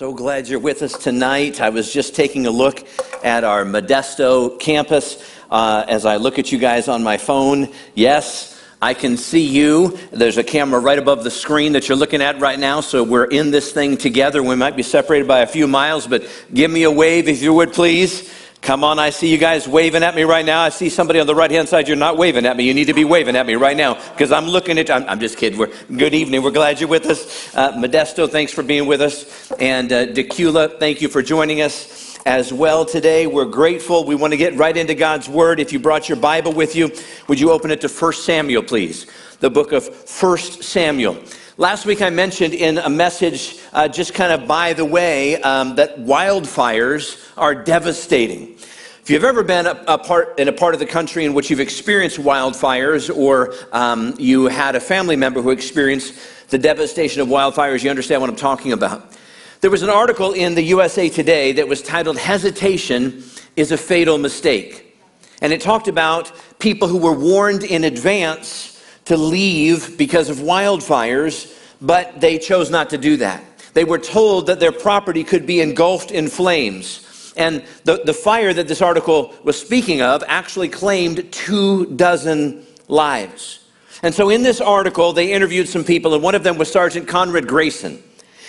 So 0.00 0.14
glad 0.14 0.48
you're 0.48 0.60
with 0.60 0.80
us 0.80 0.96
tonight. 0.96 1.60
I 1.60 1.68
was 1.68 1.92
just 1.92 2.14
taking 2.14 2.46
a 2.46 2.50
look 2.50 2.88
at 3.22 3.44
our 3.44 3.66
Modesto 3.66 4.58
campus 4.58 5.22
uh, 5.50 5.84
as 5.86 6.06
I 6.06 6.16
look 6.16 6.38
at 6.38 6.50
you 6.50 6.58
guys 6.58 6.88
on 6.88 7.02
my 7.02 7.18
phone. 7.18 7.68
Yes, 7.94 8.58
I 8.80 8.94
can 8.94 9.18
see 9.18 9.44
you. 9.44 9.98
There's 10.10 10.38
a 10.38 10.42
camera 10.42 10.80
right 10.80 10.98
above 10.98 11.22
the 11.22 11.30
screen 11.30 11.72
that 11.72 11.86
you're 11.86 11.98
looking 11.98 12.22
at 12.22 12.40
right 12.40 12.58
now, 12.58 12.80
so 12.80 13.04
we're 13.04 13.26
in 13.26 13.50
this 13.50 13.72
thing 13.72 13.98
together. 13.98 14.42
We 14.42 14.56
might 14.56 14.74
be 14.74 14.82
separated 14.82 15.28
by 15.28 15.40
a 15.40 15.46
few 15.46 15.68
miles, 15.68 16.06
but 16.06 16.26
give 16.54 16.70
me 16.70 16.84
a 16.84 16.90
wave 16.90 17.28
if 17.28 17.42
you 17.42 17.52
would, 17.52 17.74
please. 17.74 18.32
Come 18.62 18.84
on, 18.84 18.98
I 18.98 19.08
see 19.08 19.30
you 19.30 19.38
guys 19.38 19.66
waving 19.66 20.02
at 20.02 20.14
me 20.14 20.22
right 20.22 20.44
now. 20.44 20.60
I 20.60 20.68
see 20.68 20.90
somebody 20.90 21.18
on 21.18 21.26
the 21.26 21.34
right 21.34 21.50
hand 21.50 21.66
side. 21.66 21.88
You're 21.88 21.96
not 21.96 22.18
waving 22.18 22.44
at 22.44 22.58
me. 22.58 22.64
You 22.64 22.74
need 22.74 22.86
to 22.88 22.94
be 22.94 23.06
waving 23.06 23.34
at 23.34 23.46
me 23.46 23.54
right 23.54 23.76
now 23.76 23.94
because 24.12 24.30
I'm 24.30 24.46
looking 24.46 24.78
at. 24.78 24.90
I'm, 24.90 25.08
I'm, 25.08 25.18
just 25.18 25.38
kidding. 25.38 25.58
We're, 25.58 25.72
good 25.96 26.12
evening. 26.12 26.42
We're 26.42 26.50
glad 26.50 26.78
you're 26.78 26.88
with 26.88 27.06
us. 27.06 27.54
Uh, 27.54 27.72
Modesto, 27.72 28.28
thanks 28.28 28.52
for 28.52 28.62
being 28.62 28.86
with 28.86 29.00
us. 29.00 29.50
And 29.52 29.90
uh, 29.90 30.06
Decula, 30.08 30.78
thank 30.78 31.00
you 31.00 31.08
for 31.08 31.22
joining 31.22 31.62
us 31.62 32.18
as 32.26 32.52
well 32.52 32.84
today. 32.84 33.26
We're 33.26 33.46
grateful. 33.46 34.04
We 34.04 34.14
want 34.14 34.34
to 34.34 34.36
get 34.36 34.54
right 34.56 34.76
into 34.76 34.94
God's 34.94 35.26
Word. 35.26 35.58
If 35.58 35.72
you 35.72 35.78
brought 35.78 36.10
your 36.10 36.18
Bible 36.18 36.52
with 36.52 36.76
you, 36.76 36.90
would 37.28 37.40
you 37.40 37.50
open 37.50 37.70
it 37.70 37.80
to 37.80 37.88
1 37.88 38.12
Samuel, 38.12 38.62
please? 38.62 39.06
The 39.40 39.48
book 39.48 39.72
of 39.72 39.86
1 39.86 40.38
Samuel. 40.38 41.16
Last 41.60 41.84
week 41.84 42.00
I 42.00 42.08
mentioned 42.08 42.54
in 42.54 42.78
a 42.78 42.88
message, 42.88 43.58
uh, 43.74 43.86
just 43.86 44.14
kind 44.14 44.32
of 44.32 44.48
by 44.48 44.72
the 44.72 44.86
way, 44.86 45.42
um, 45.42 45.74
that 45.74 45.98
wildfires 45.98 47.30
are 47.36 47.54
devastating. 47.54 48.54
If 49.02 49.10
you've 49.10 49.24
ever 49.24 49.42
been 49.42 49.66
a, 49.66 49.84
a, 49.86 49.98
part, 49.98 50.38
in 50.38 50.48
a 50.48 50.54
part 50.54 50.72
of 50.72 50.80
the 50.80 50.86
country 50.86 51.26
in 51.26 51.34
which 51.34 51.50
you've 51.50 51.60
experienced 51.60 52.16
wildfires, 52.16 53.14
or 53.14 53.52
um, 53.72 54.14
you 54.16 54.46
had 54.46 54.74
a 54.74 54.80
family 54.80 55.16
member 55.16 55.42
who 55.42 55.50
experienced 55.50 56.14
the 56.48 56.56
devastation 56.56 57.20
of 57.20 57.28
wildfires, 57.28 57.84
you 57.84 57.90
understand 57.90 58.22
what 58.22 58.30
I'm 58.30 58.36
talking 58.36 58.72
about. 58.72 59.12
There 59.60 59.70
was 59.70 59.82
an 59.82 59.90
article 59.90 60.32
in 60.32 60.54
the 60.54 60.62
USA 60.62 61.10
Today 61.10 61.52
that 61.52 61.68
was 61.68 61.82
titled 61.82 62.16
Hesitation 62.16 63.22
is 63.56 63.70
a 63.70 63.76
Fatal 63.76 64.16
Mistake. 64.16 64.96
And 65.42 65.52
it 65.52 65.60
talked 65.60 65.88
about 65.88 66.32
people 66.58 66.88
who 66.88 66.96
were 66.96 67.12
warned 67.12 67.64
in 67.64 67.84
advance 67.84 68.69
to 69.10 69.16
leave 69.16 69.98
because 69.98 70.30
of 70.30 70.36
wildfires, 70.36 71.52
but 71.80 72.20
they 72.20 72.38
chose 72.38 72.70
not 72.70 72.90
to 72.90 72.96
do 72.96 73.16
that. 73.16 73.42
They 73.74 73.82
were 73.82 73.98
told 73.98 74.46
that 74.46 74.60
their 74.60 74.70
property 74.70 75.24
could 75.24 75.46
be 75.46 75.60
engulfed 75.60 76.12
in 76.12 76.28
flames. 76.28 77.34
And 77.36 77.64
the, 77.82 78.02
the 78.04 78.14
fire 78.14 78.54
that 78.54 78.68
this 78.68 78.80
article 78.80 79.34
was 79.42 79.60
speaking 79.60 80.00
of 80.00 80.22
actually 80.28 80.68
claimed 80.68 81.32
two 81.32 81.86
dozen 81.86 82.64
lives. 82.86 83.66
And 84.04 84.14
so 84.14 84.30
in 84.30 84.44
this 84.44 84.60
article, 84.60 85.12
they 85.12 85.32
interviewed 85.32 85.68
some 85.68 85.82
people, 85.82 86.14
and 86.14 86.22
one 86.22 86.36
of 86.36 86.44
them 86.44 86.56
was 86.56 86.70
Sergeant 86.70 87.08
Conrad 87.08 87.48
Grayson. 87.48 88.00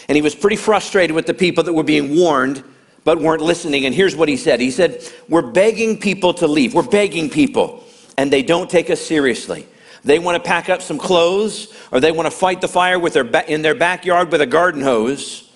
And 0.07 0.15
he 0.15 0.21
was 0.21 0.35
pretty 0.35 0.57
frustrated 0.57 1.15
with 1.15 1.25
the 1.25 1.33
people 1.33 1.63
that 1.63 1.73
were 1.73 1.81
being 1.81 2.15
warned 2.15 2.63
but 3.03 3.19
weren't 3.19 3.41
listening. 3.41 3.87
And 3.87 3.95
here's 3.95 4.15
what 4.15 4.29
he 4.29 4.37
said 4.37 4.59
He 4.59 4.69
said, 4.69 5.03
We're 5.27 5.41
begging 5.41 5.99
people 5.99 6.35
to 6.35 6.45
leave. 6.45 6.75
We're 6.75 6.83
begging 6.83 7.31
people, 7.31 7.83
and 8.15 8.31
they 8.31 8.43
don't 8.43 8.69
take 8.69 8.91
us 8.91 9.01
seriously. 9.01 9.65
They 10.03 10.19
want 10.19 10.41
to 10.41 10.47
pack 10.47 10.69
up 10.69 10.81
some 10.81 10.97
clothes, 10.97 11.73
or 11.91 11.99
they 11.99 12.11
want 12.11 12.25
to 12.25 12.35
fight 12.35 12.61
the 12.61 12.67
fire 12.67 12.97
with 12.97 13.13
their 13.13 13.23
ba- 13.23 13.51
in 13.51 13.61
their 13.61 13.75
backyard 13.75 14.31
with 14.31 14.41
a 14.41 14.47
garden 14.47 14.81
hose. 14.81 15.49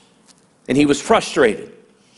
And 0.68 0.78
he 0.78 0.86
was 0.86 1.02
frustrated. 1.02 1.72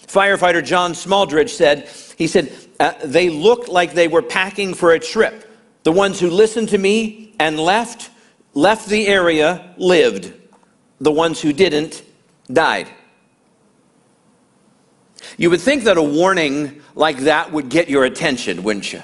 Firefighter 0.07 0.63
John 0.63 0.93
Smaldridge 0.93 1.49
said, 1.49 1.89
he 2.17 2.27
said, 2.27 2.51
uh, 2.79 2.93
they 3.03 3.29
looked 3.29 3.69
like 3.69 3.93
they 3.93 4.07
were 4.07 4.21
packing 4.21 4.73
for 4.73 4.91
a 4.91 4.99
trip. 4.99 5.49
The 5.83 5.91
ones 5.91 6.19
who 6.19 6.29
listened 6.29 6.69
to 6.69 6.77
me 6.77 7.33
and 7.39 7.59
left, 7.59 8.09
left 8.53 8.87
the 8.87 9.07
area, 9.07 9.73
lived. 9.77 10.33
The 10.99 11.11
ones 11.11 11.41
who 11.41 11.53
didn't, 11.53 12.03
died. 12.51 12.87
You 15.37 15.49
would 15.49 15.61
think 15.61 15.83
that 15.83 15.97
a 15.97 16.03
warning 16.03 16.81
like 16.95 17.19
that 17.19 17.51
would 17.51 17.69
get 17.69 17.89
your 17.89 18.05
attention, 18.05 18.63
wouldn't 18.63 18.91
you? 18.91 19.01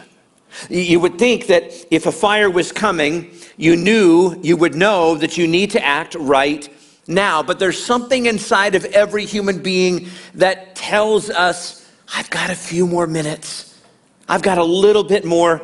You 0.70 1.00
would 1.00 1.18
think 1.18 1.48
that 1.48 1.72
if 1.92 2.06
a 2.06 2.12
fire 2.12 2.50
was 2.50 2.72
coming, 2.72 3.32
you 3.58 3.76
knew, 3.76 4.40
you 4.42 4.58
would 4.58 4.76
know 4.76 5.16
that 5.16 5.38
you 5.38 5.48
need 5.48 5.72
to 5.72 5.84
act 5.84 6.16
right 6.16 6.68
now, 7.08 7.44
but 7.44 7.60
there's 7.60 7.84
something 7.84 8.26
inside 8.26 8.76
of 8.76 8.86
every 8.86 9.26
human 9.26 9.62
being 9.62 10.08
that 10.36 10.76
tells 10.76 11.30
us, 11.30 11.90
I've 12.14 12.30
got 12.30 12.50
a 12.50 12.56
few 12.56 12.88
more 12.88 13.08
minutes. 13.08 13.82
I've 14.28 14.42
got 14.42 14.58
a 14.58 14.64
little 14.64 15.04
bit 15.04 15.26
more 15.26 15.62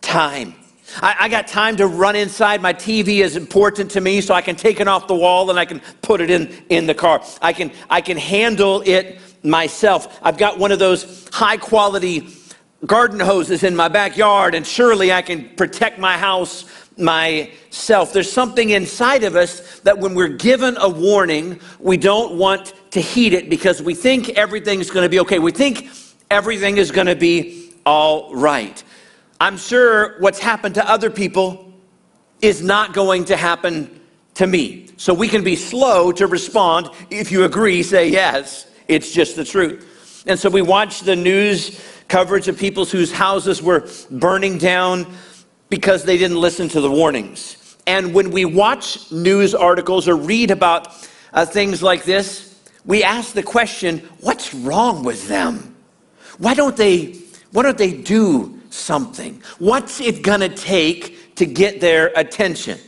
time. 0.00 0.54
I, 1.02 1.16
I, 1.20 1.28
got 1.28 1.48
time 1.48 1.76
to 1.78 1.86
run 1.86 2.14
inside. 2.14 2.62
My 2.62 2.72
TV 2.72 3.18
is 3.24 3.36
important 3.36 3.90
to 3.92 4.00
me, 4.00 4.20
so 4.20 4.34
I 4.34 4.42
can 4.42 4.54
take 4.54 4.78
it 4.78 4.86
off 4.86 5.08
the 5.08 5.16
wall 5.16 5.50
and 5.50 5.58
I 5.58 5.64
can 5.64 5.80
put 6.02 6.20
it 6.20 6.30
in, 6.30 6.64
in 6.68 6.86
the 6.86 6.94
car. 6.94 7.22
I 7.42 7.52
can, 7.52 7.72
I 7.90 8.00
can 8.00 8.16
handle 8.16 8.82
it 8.86 9.18
myself. 9.42 10.18
I've 10.22 10.38
got 10.38 10.58
one 10.58 10.70
of 10.70 10.78
those 10.78 11.28
high 11.32 11.56
quality 11.56 12.28
garden 12.84 13.20
hoses 13.20 13.62
in 13.62 13.74
my 13.74 13.88
backyard, 13.88 14.54
and 14.54 14.66
surely 14.66 15.12
I 15.12 15.22
can 15.22 15.48
protect 15.56 15.98
my 15.98 16.18
house 16.18 16.64
myself. 16.98 18.12
There's 18.12 18.30
something 18.30 18.70
inside 18.70 19.24
of 19.24 19.36
us 19.36 19.80
that 19.80 19.98
when 19.98 20.14
we're 20.14 20.28
given 20.28 20.76
a 20.78 20.88
warning, 20.88 21.60
we 21.78 21.96
don't 21.96 22.36
want 22.36 22.74
to 22.92 23.00
heed 23.00 23.32
it 23.32 23.50
because 23.50 23.82
we 23.82 23.94
think 23.94 24.30
everything's 24.30 24.90
going 24.90 25.04
to 25.04 25.08
be 25.08 25.20
okay. 25.20 25.38
We 25.38 25.52
think 25.52 25.88
everything 26.30 26.76
is 26.78 26.90
going 26.90 27.06
to 27.06 27.16
be 27.16 27.72
all 27.84 28.34
right. 28.34 28.82
I'm 29.40 29.56
sure 29.56 30.18
what's 30.20 30.38
happened 30.38 30.74
to 30.76 30.90
other 30.90 31.10
people 31.10 31.72
is 32.40 32.62
not 32.62 32.94
going 32.94 33.26
to 33.26 33.36
happen 33.36 34.00
to 34.34 34.46
me. 34.46 34.88
So 34.96 35.12
we 35.12 35.28
can 35.28 35.44
be 35.44 35.56
slow 35.56 36.12
to 36.12 36.26
respond. 36.26 36.88
If 37.10 37.30
you 37.30 37.44
agree, 37.44 37.82
say 37.82 38.08
yes. 38.08 38.66
It's 38.88 39.12
just 39.12 39.36
the 39.36 39.44
truth. 39.44 40.24
And 40.26 40.38
so 40.38 40.48
we 40.48 40.62
watch 40.62 41.00
the 41.00 41.16
news 41.16 41.80
coverage 42.08 42.48
of 42.48 42.58
people 42.58 42.84
whose 42.84 43.12
houses 43.12 43.62
were 43.62 43.88
burning 44.10 44.58
down 44.58 45.06
because 45.68 46.04
they 46.04 46.16
didn't 46.16 46.40
listen 46.40 46.68
to 46.68 46.80
the 46.80 46.90
warnings. 46.90 47.76
And 47.86 48.14
when 48.14 48.30
we 48.30 48.44
watch 48.44 49.10
news 49.12 49.54
articles 49.54 50.08
or 50.08 50.16
read 50.16 50.50
about 50.50 51.08
uh, 51.32 51.44
things 51.44 51.82
like 51.82 52.04
this, 52.04 52.60
we 52.84 53.02
ask 53.02 53.32
the 53.32 53.42
question, 53.42 53.98
what's 54.20 54.54
wrong 54.54 55.04
with 55.04 55.28
them? 55.28 55.76
Why 56.38 56.54
don't 56.54 56.76
they, 56.76 57.18
why 57.52 57.62
don't 57.62 57.78
they 57.78 57.92
do 57.92 58.60
something? 58.70 59.42
What's 59.58 60.00
it 60.00 60.22
gonna 60.22 60.48
take 60.48 61.34
to 61.36 61.46
get 61.46 61.80
their 61.80 62.12
attention? 62.16 62.78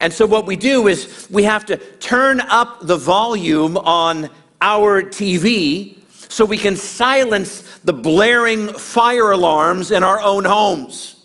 And 0.00 0.12
so 0.12 0.26
what 0.26 0.46
we 0.46 0.56
do 0.56 0.88
is 0.88 1.28
we 1.30 1.42
have 1.44 1.66
to 1.66 1.76
turn 1.76 2.40
up 2.40 2.80
the 2.86 2.96
volume 2.96 3.76
on 3.76 4.30
our 4.60 5.02
TV 5.02 5.99
so 6.30 6.44
we 6.46 6.56
can 6.56 6.76
silence 6.76 7.62
the 7.84 7.92
blaring 7.92 8.68
fire 8.68 9.32
alarms 9.32 9.90
in 9.90 10.02
our 10.02 10.20
own 10.20 10.44
homes. 10.46 11.16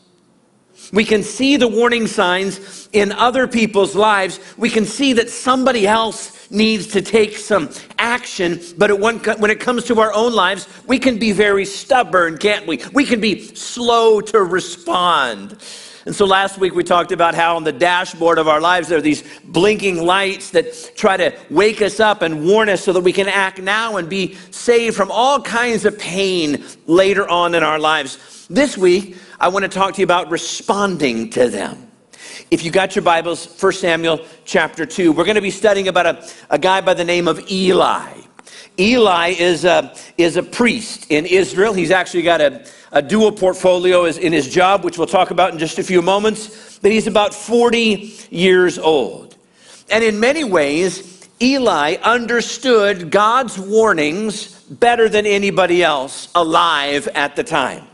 We 0.91 1.05
can 1.05 1.23
see 1.23 1.57
the 1.57 1.67
warning 1.67 2.07
signs 2.07 2.89
in 2.91 3.11
other 3.11 3.47
people's 3.47 3.95
lives. 3.95 4.39
We 4.57 4.69
can 4.69 4.85
see 4.85 5.13
that 5.13 5.29
somebody 5.29 5.87
else 5.87 6.49
needs 6.51 6.87
to 6.87 7.01
take 7.01 7.37
some 7.37 7.69
action, 7.97 8.59
but 8.77 8.99
when 8.99 9.51
it 9.51 9.59
comes 9.59 9.85
to 9.85 9.99
our 9.99 10.13
own 10.13 10.33
lives, 10.33 10.67
we 10.85 10.99
can 10.99 11.17
be 11.17 11.31
very 11.31 11.65
stubborn, 11.65 12.37
can't 12.37 12.67
we? 12.67 12.81
We 12.93 13.05
can 13.05 13.19
be 13.19 13.55
slow 13.55 14.21
to 14.21 14.41
respond. 14.41 15.57
And 16.05 16.15
so 16.15 16.25
last 16.25 16.59
week 16.59 16.75
we 16.75 16.83
talked 16.83 17.11
about 17.11 17.33
how 17.33 17.55
on 17.55 17.63
the 17.63 17.71
dashboard 17.71 18.37
of 18.37 18.47
our 18.47 18.61
lives 18.61 18.87
there 18.87 18.99
are 18.99 19.01
these 19.01 19.23
blinking 19.43 20.05
lights 20.05 20.51
that 20.51 20.91
try 20.95 21.17
to 21.17 21.35
wake 21.49 21.81
us 21.81 21.99
up 21.99 22.21
and 22.21 22.45
warn 22.45 22.69
us 22.69 22.83
so 22.83 22.93
that 22.93 23.01
we 23.01 23.11
can 23.11 23.27
act 23.27 23.59
now 23.59 23.97
and 23.97 24.07
be 24.07 24.35
saved 24.51 24.95
from 24.95 25.09
all 25.09 25.41
kinds 25.41 25.83
of 25.83 25.97
pain 25.97 26.63
later 26.85 27.27
on 27.27 27.55
in 27.55 27.63
our 27.63 27.79
lives. 27.79 28.45
This 28.51 28.77
week, 28.77 29.17
I 29.39 29.47
want 29.47 29.63
to 29.63 29.69
talk 29.69 29.95
to 29.95 30.01
you 30.01 30.05
about 30.05 30.29
responding 30.29 31.31
to 31.31 31.49
them. 31.49 31.91
If 32.51 32.63
you 32.63 32.69
got 32.69 32.95
your 32.95 33.03
Bibles, 33.03 33.59
1 33.59 33.73
Samuel 33.73 34.23
chapter 34.45 34.85
2, 34.85 35.11
we're 35.11 35.23
going 35.25 35.35
to 35.35 35.41
be 35.41 35.49
studying 35.49 35.87
about 35.87 36.05
a, 36.05 36.29
a 36.51 36.59
guy 36.59 36.81
by 36.81 36.93
the 36.93 37.03
name 37.03 37.27
of 37.27 37.49
Eli. 37.49 38.21
Eli 38.79 39.29
is 39.29 39.65
a, 39.65 39.95
is 40.17 40.37
a 40.37 40.43
priest 40.43 41.09
in 41.09 41.25
Israel. 41.25 41.73
He's 41.73 41.91
actually 41.91 42.23
got 42.23 42.41
a, 42.41 42.65
a 42.91 43.01
dual 43.01 43.31
portfolio 43.31 44.05
in 44.05 44.33
his 44.33 44.49
job, 44.49 44.83
which 44.83 44.97
we'll 44.97 45.07
talk 45.07 45.31
about 45.31 45.53
in 45.53 45.59
just 45.59 45.79
a 45.79 45.83
few 45.83 46.01
moments. 46.01 46.79
But 46.79 46.91
he's 46.91 47.07
about 47.07 47.33
40 47.33 48.13
years 48.29 48.77
old. 48.77 49.37
And 49.89 50.03
in 50.03 50.19
many 50.19 50.43
ways, 50.43 51.27
Eli 51.41 51.95
understood 52.01 53.11
God's 53.11 53.57
warnings 53.57 54.59
better 54.63 55.09
than 55.09 55.25
anybody 55.25 55.83
else 55.83 56.29
alive 56.35 57.07
at 57.09 57.35
the 57.35 57.43
time. 57.43 57.87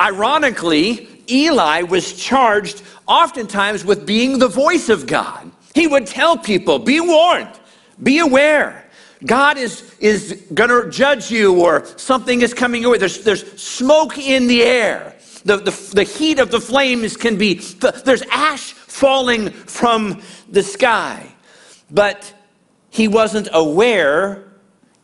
Ironically, 0.00 1.08
Eli 1.30 1.82
was 1.82 2.14
charged 2.14 2.82
oftentimes 3.06 3.84
with 3.84 4.06
being 4.06 4.38
the 4.38 4.48
voice 4.48 4.88
of 4.88 5.06
God. 5.06 5.50
He 5.74 5.86
would 5.86 6.06
tell 6.06 6.36
people, 6.36 6.78
be 6.78 7.00
warned, 7.00 7.50
be 8.02 8.18
aware. 8.18 8.83
God 9.24 9.56
is, 9.56 9.94
is 10.00 10.44
going 10.52 10.70
to 10.70 10.90
judge 10.90 11.30
you 11.30 11.60
or 11.60 11.86
something 11.96 12.42
is 12.42 12.52
coming 12.52 12.82
your 12.82 12.92
way. 12.92 12.98
There's, 12.98 13.24
there's 13.24 13.60
smoke 13.60 14.18
in 14.18 14.46
the 14.46 14.62
air. 14.62 15.16
The, 15.44 15.56
the, 15.58 15.90
the 15.94 16.02
heat 16.04 16.38
of 16.38 16.50
the 16.50 16.60
flames 16.60 17.16
can 17.16 17.36
be, 17.36 17.54
there's 17.54 18.22
ash 18.30 18.72
falling 18.72 19.50
from 19.50 20.22
the 20.50 20.62
sky. 20.62 21.34
But 21.90 22.32
he 22.90 23.08
wasn't 23.08 23.48
aware 23.52 24.44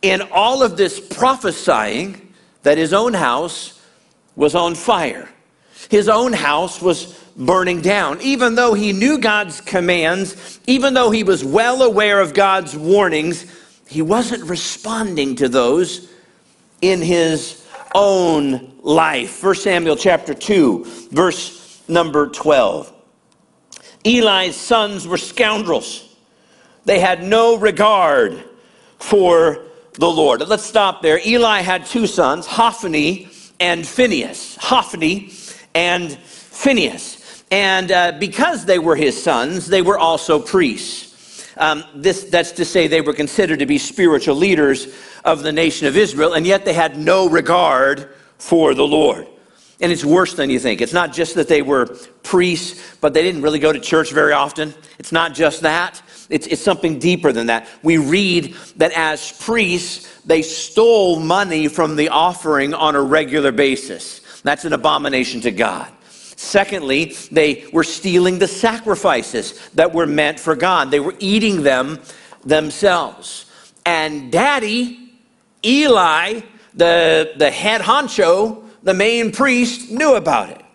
in 0.01 0.21
all 0.31 0.63
of 0.63 0.77
this 0.77 0.99
prophesying 0.99 2.33
that 2.63 2.77
his 2.77 2.93
own 2.93 3.13
house 3.13 3.81
was 4.35 4.55
on 4.55 4.75
fire. 4.75 5.29
His 5.89 6.09
own 6.09 6.33
house 6.33 6.81
was 6.81 7.19
burning 7.35 7.81
down. 7.81 8.21
Even 8.21 8.55
though 8.55 8.73
he 8.73 8.93
knew 8.93 9.17
God's 9.17 9.61
commands, 9.61 10.59
even 10.67 10.93
though 10.93 11.11
he 11.11 11.23
was 11.23 11.43
well 11.43 11.81
aware 11.83 12.19
of 12.19 12.33
God's 12.33 12.75
warnings, 12.75 13.45
he 13.91 14.01
wasn't 14.01 14.41
responding 14.45 15.35
to 15.35 15.49
those 15.49 16.09
in 16.81 17.01
his 17.01 17.67
own 17.93 18.71
life. 18.81 19.43
1 19.43 19.55
Samuel 19.55 19.97
chapter 19.97 20.33
2, 20.33 21.09
verse 21.11 21.83
number 21.89 22.29
12. 22.29 22.93
Eli's 24.05 24.55
sons 24.55 25.05
were 25.05 25.17
scoundrels. 25.17 26.15
They 26.85 26.99
had 26.99 27.21
no 27.21 27.57
regard 27.57 28.41
for 28.97 29.65
the 29.95 30.09
Lord. 30.09 30.39
Let's 30.47 30.63
stop 30.63 31.01
there. 31.01 31.19
Eli 31.25 31.59
had 31.59 31.85
two 31.85 32.07
sons, 32.07 32.47
Hophni 32.47 33.27
and 33.59 33.85
Phinehas. 33.85 34.55
Hophni 34.55 35.31
and 35.75 36.13
Phinehas. 36.13 37.43
And 37.51 37.91
uh, 37.91 38.13
because 38.21 38.63
they 38.63 38.79
were 38.79 38.95
his 38.95 39.21
sons, 39.21 39.67
they 39.67 39.81
were 39.81 39.99
also 39.99 40.39
priests. 40.39 41.10
Um, 41.57 41.83
this, 41.95 42.23
that's 42.25 42.51
to 42.53 42.65
say, 42.65 42.87
they 42.87 43.01
were 43.01 43.13
considered 43.13 43.59
to 43.59 43.65
be 43.65 43.77
spiritual 43.77 44.35
leaders 44.35 44.87
of 45.23 45.43
the 45.43 45.51
nation 45.51 45.87
of 45.87 45.97
Israel, 45.97 46.33
and 46.33 46.45
yet 46.45 46.65
they 46.65 46.73
had 46.73 46.97
no 46.97 47.29
regard 47.29 48.09
for 48.37 48.73
the 48.73 48.85
Lord. 48.85 49.27
And 49.81 49.91
it's 49.91 50.05
worse 50.05 50.35
than 50.35 50.49
you 50.49 50.59
think. 50.59 50.79
It's 50.79 50.93
not 50.93 51.11
just 51.11 51.35
that 51.35 51.47
they 51.47 51.63
were 51.63 51.87
priests, 52.21 52.97
but 53.01 53.13
they 53.13 53.23
didn't 53.23 53.41
really 53.41 53.59
go 53.59 53.73
to 53.73 53.79
church 53.79 54.11
very 54.11 54.31
often. 54.31 54.75
It's 54.99 55.11
not 55.11 55.33
just 55.33 55.61
that. 55.61 56.01
It's, 56.29 56.47
it's 56.47 56.61
something 56.61 56.99
deeper 56.99 57.31
than 57.31 57.47
that. 57.47 57.67
We 57.81 57.97
read 57.97 58.55
that 58.77 58.91
as 58.93 59.31
priests, 59.39 60.21
they 60.21 60.43
stole 60.43 61.19
money 61.19 61.67
from 61.67 61.95
the 61.95 62.09
offering 62.09 62.73
on 62.75 62.95
a 62.95 63.01
regular 63.01 63.51
basis. 63.51 64.21
That's 64.43 64.65
an 64.65 64.73
abomination 64.73 65.41
to 65.41 65.51
God. 65.51 65.91
Secondly, 66.41 67.15
they 67.31 67.67
were 67.71 67.83
stealing 67.83 68.39
the 68.39 68.47
sacrifices 68.47 69.69
that 69.75 69.93
were 69.93 70.07
meant 70.07 70.39
for 70.39 70.55
God, 70.55 70.89
they 70.89 70.99
were 70.99 71.13
eating 71.19 71.61
them 71.61 71.99
themselves. 72.43 73.45
And 73.85 74.31
daddy, 74.31 75.13
Eli, 75.63 76.41
the, 76.73 77.33
the 77.37 77.51
head 77.51 77.81
honcho, 77.81 78.63
the 78.81 78.95
main 78.95 79.31
priest, 79.31 79.91
knew 79.91 80.15
about 80.15 80.49
it. 80.49 80.65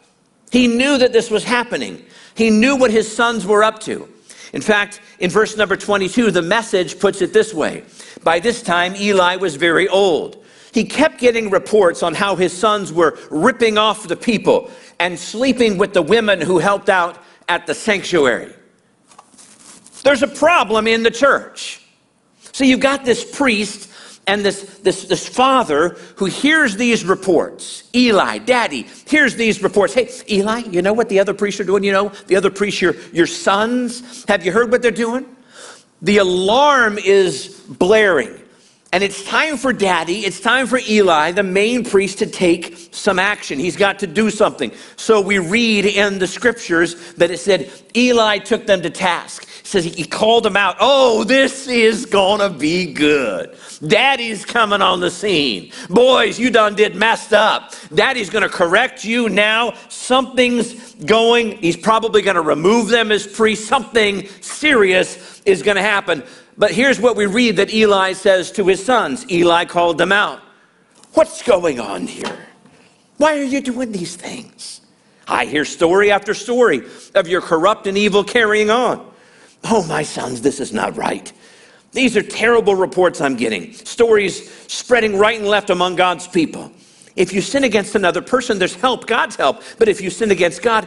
He 0.53 0.69
knew 0.69 0.99
that 0.99 1.13
this 1.13 1.33
was 1.33 1.43
happening. 1.43 2.05
He 2.37 2.49
knew 2.49 2.77
what 2.77 2.93
his 2.93 3.13
sons 3.13 3.45
were 3.45 3.65
up 3.65 3.81
to. 3.81 4.09
In 4.53 4.63
fact, 4.63 5.01
in 5.19 5.31
verse 5.31 5.57
number 5.57 5.77
22, 5.77 6.31
the 6.31 6.43
message 6.43 7.01
puts 7.01 7.21
it 7.21 7.33
this 7.33 7.53
way 7.53 7.83
By 8.23 8.39
this 8.39 8.63
time, 8.63 8.95
Eli 8.95 9.35
was 9.35 9.57
very 9.57 9.89
old. 9.89 10.45
He 10.77 10.85
kept 10.85 11.19
getting 11.19 11.49
reports 11.49 12.03
on 12.03 12.13
how 12.13 12.37
his 12.37 12.53
sons 12.53 12.93
were 12.93 13.19
ripping 13.31 13.79
off 13.79 14.07
the 14.07 14.15
people 14.15 14.71
and 14.99 15.19
sleeping 15.19 15.79
with 15.79 15.93
the 15.93 16.03
women 16.03 16.41
who 16.41 16.59
helped 16.59 16.89
out 16.89 17.23
at 17.49 17.67
the 17.67 17.75
sanctuary. 17.75 18.53
There's 20.03 20.23
a 20.23 20.29
problem 20.29 20.87
in 20.87 21.03
the 21.03 21.11
church. 21.11 21.83
So 22.53 22.65
you've 22.65 22.81
got 22.81 23.05
this 23.05 23.25
priest 23.37 23.91
and 24.27 24.45
this, 24.45 24.79
this, 24.79 25.05
this 25.05 25.29
father 25.29 25.91
who 26.17 26.25
hears 26.27 26.77
these 26.77 27.05
reports. 27.05 27.85
Eli, 27.95 28.39
daddy, 28.39 28.87
hears 29.07 29.37
these 29.37 29.63
reports. 29.63 29.95
Hey, 29.95 30.11
Eli, 30.29 30.61
you 30.71 30.83
know 30.83 30.93
what 30.93 31.09
the 31.09 31.21
other 31.21 31.35
priests 31.35 31.61
are 31.61 31.65
doing? 31.65 31.85
You 31.85 31.93
know, 31.93 32.09
the 32.27 32.37
other 32.37 32.51
priests, 32.51 32.81
your, 32.81 32.95
your 33.13 33.27
sons, 33.27 34.25
have 34.27 34.45
you 34.45 34.53
heard 34.53 34.71
what 34.71 34.83
they're 34.83 34.91
doing? 34.91 35.27
The 36.03 36.19
alarm 36.19 36.99
is 36.99 37.61
blaring. 37.69 38.41
And 38.97 39.05
it's 39.05 39.23
time 39.25 39.59
for 39.59 39.75
daddy, 39.75 40.21
it's 40.21 40.41
time 40.41 40.67
for 40.67 40.81
Eli, 40.89 41.31
the 41.33 41.43
main 41.43 41.85
priest, 41.85 42.17
to 42.21 42.27
take 42.27 42.89
some 42.93 43.19
action. 43.19 43.59
He's 43.59 43.77
got 43.77 43.99
to 43.99 44.07
do 44.07 44.31
something. 44.31 44.73
So 44.97 45.21
we 45.21 45.39
read 45.39 45.85
in 45.85 46.19
the 46.19 46.27
scriptures 46.27 47.13
that 47.17 47.31
it 47.31 47.37
said 47.37 47.71
Eli 47.95 48.39
took 48.39 48.65
them 48.67 48.81
to 48.81 48.89
task. 48.89 49.43
It 49.61 49.67
says 49.67 49.85
he 49.85 50.03
called 50.03 50.45
them 50.45 50.57
out. 50.57 50.77
Oh, 50.81 51.25
this 51.25 51.69
is 51.69 52.07
gonna 52.07 52.49
be 52.49 52.91
good. 52.91 53.55
Daddy's 53.87 54.47
coming 54.47 54.81
on 54.81 55.01
the 55.01 55.11
scene. 55.11 55.73
Boys, 55.91 56.39
you 56.39 56.49
done 56.49 56.75
did 56.75 56.97
messed 56.97 57.35
up. 57.35 57.75
Daddy's 57.95 58.31
gonna 58.31 58.49
correct 58.49 59.05
you 59.05 59.29
now. 59.29 59.75
Something's 59.91 60.95
going. 60.95 61.59
He's 61.59 61.77
probably 61.77 62.23
gonna 62.23 62.41
remove 62.41 62.89
them 62.89 63.13
as 63.13 63.27
priests. 63.27 63.69
Something 63.69 64.27
serious 64.41 65.43
is 65.45 65.63
gonna 65.63 65.83
happen. 65.83 66.23
But 66.59 66.71
here's 66.71 67.01
what 67.01 67.17
we 67.17 67.27
read 67.27 67.57
that 67.57 67.73
Eli 67.73 68.13
says 68.13 68.51
to 68.53 68.67
his 68.67 68.85
sons. 68.85 69.31
Eli 69.31 69.65
called 69.65 69.99
them 69.99 70.13
out. 70.13 70.41
What's 71.13 71.43
going 71.43 71.81
on 71.81 72.07
here? 72.07 72.47
Why 73.19 73.39
are 73.39 73.45
you 73.45 73.61
doing 73.61 73.93
these 73.93 74.17
things? 74.17 74.81
I 75.29 75.47
hear 75.47 75.65
story 75.65 76.11
after 76.11 76.35
story 76.35 76.83
of 77.15 77.27
your 77.27 77.41
corrupt 77.41 77.87
and 77.87 77.99
evil 77.99 78.23
carrying 78.23 78.71
on. 78.71 79.13
Oh, 79.65 79.85
my 79.87 80.03
sons, 80.03 80.43
this 80.43 80.61
is 80.61 80.73
not 80.73 80.97
right. 80.97 81.33
These 81.93 82.17
are 82.17 82.23
terrible 82.23 82.75
reports 82.75 83.21
I'm 83.21 83.37
getting, 83.37 83.73
stories 83.73 84.53
spreading 84.71 85.19
right 85.19 85.39
and 85.39 85.49
left 85.49 85.71
among 85.71 85.97
God's 85.97 86.29
people. 86.29 86.71
If 87.17 87.33
you 87.33 87.41
sin 87.41 87.65
against 87.65 87.95
another 87.95 88.21
person, 88.21 88.59
there's 88.59 88.75
help, 88.75 89.07
God's 89.07 89.37
help. 89.37 89.63
But 89.79 89.89
if 89.89 90.01
you 90.01 90.11
sin 90.11 90.31
against 90.31 90.63
God, 90.63 90.87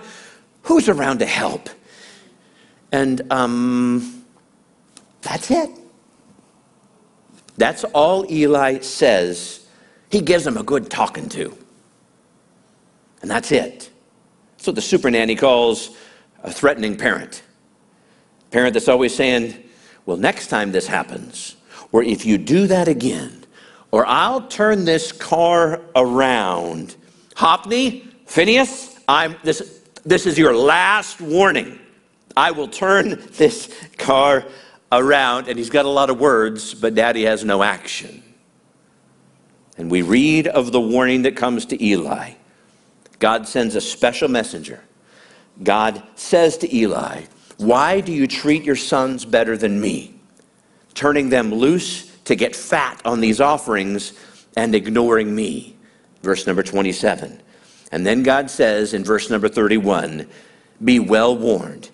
who's 0.62 0.88
around 0.88 1.20
to 1.20 1.26
help? 1.26 1.70
And 2.92 3.22
um, 3.32 4.19
that's 5.22 5.52
it. 5.52 5.70
That's 7.58 7.84
all 7.86 8.30
Eli 8.32 8.80
says. 8.80 9.68
He 10.10 10.22
gives 10.22 10.44
them 10.44 10.58
a 10.58 10.64
good 10.64 10.90
talking 10.90 11.30
to. 11.30 11.56
And 13.22 13.30
that's 13.30 13.52
it. 13.52 13.90
What 14.64 14.76
the 14.76 14.82
super 14.82 15.10
nanny 15.10 15.36
calls 15.36 15.96
a 16.44 16.52
threatening 16.52 16.96
parent. 16.96 17.42
Parent 18.52 18.74
that's 18.74 18.88
always 18.88 19.16
saying, 19.16 19.56
well, 20.06 20.18
next 20.18 20.48
time 20.48 20.72
this 20.72 20.88
happens, 20.88 21.56
or 21.92 22.04
if 22.04 22.26
you 22.26 22.38
do 22.38 22.68
that 22.68 22.88
again, 22.88 23.46
or 23.92 24.06
I'll 24.06 24.48
turn 24.48 24.86
this 24.86 25.12
car 25.12 25.82
around. 25.96 26.96
Hophni, 27.36 28.08
Phinehas, 28.26 29.00
I'm, 29.08 29.36
this, 29.44 29.82
this 30.06 30.26
is 30.26 30.38
your 30.38 30.56
last 30.56 31.20
warning. 31.20 31.80
I 32.38 32.52
will 32.52 32.68
turn 32.68 33.22
this 33.32 33.74
car 33.98 34.46
around. 34.92 35.48
And 35.48 35.58
he's 35.58 35.70
got 35.70 35.86
a 35.86 35.90
lot 35.90 36.10
of 36.10 36.20
words, 36.20 36.74
but 36.74 36.96
daddy 36.96 37.24
has 37.24 37.44
no 37.44 37.64
action. 37.64 38.24
And 39.78 39.90
we 39.90 40.02
read 40.02 40.48
of 40.48 40.72
the 40.72 40.82
warning 40.82 41.22
that 41.24 41.36
comes 41.36 41.66
to 41.68 41.84
Eli. 41.84 42.34
God 43.20 43.48
sends 43.48 43.76
a 43.76 43.82
special 43.82 44.28
messenger. 44.28 44.82
God 45.64 46.04
says 46.16 46.58
to 46.58 46.76
Eli, 46.76 47.24
Why 47.58 48.02
do 48.02 48.12
you 48.12 48.28
treat 48.28 48.64
your 48.64 48.76
sons 48.76 49.26
better 49.26 49.58
than 49.58 49.80
me? 49.80 50.16
Turning 50.94 51.30
them 51.30 51.54
loose 51.54 52.10
to 52.26 52.36
get 52.36 52.56
fat 52.56 53.02
on 53.06 53.22
these 53.22 53.42
offerings 53.42 54.14
and 54.56 54.76
ignoring 54.76 55.34
me. 55.34 55.78
Verse 56.22 56.46
number 56.46 56.64
27. 56.64 57.42
And 57.92 58.06
then 58.06 58.24
God 58.24 58.50
says 58.50 58.94
in 58.94 59.04
verse 59.04 59.30
number 59.30 59.50
31 59.50 60.28
Be 60.84 61.00
well 61.00 61.38
warned 61.38 61.90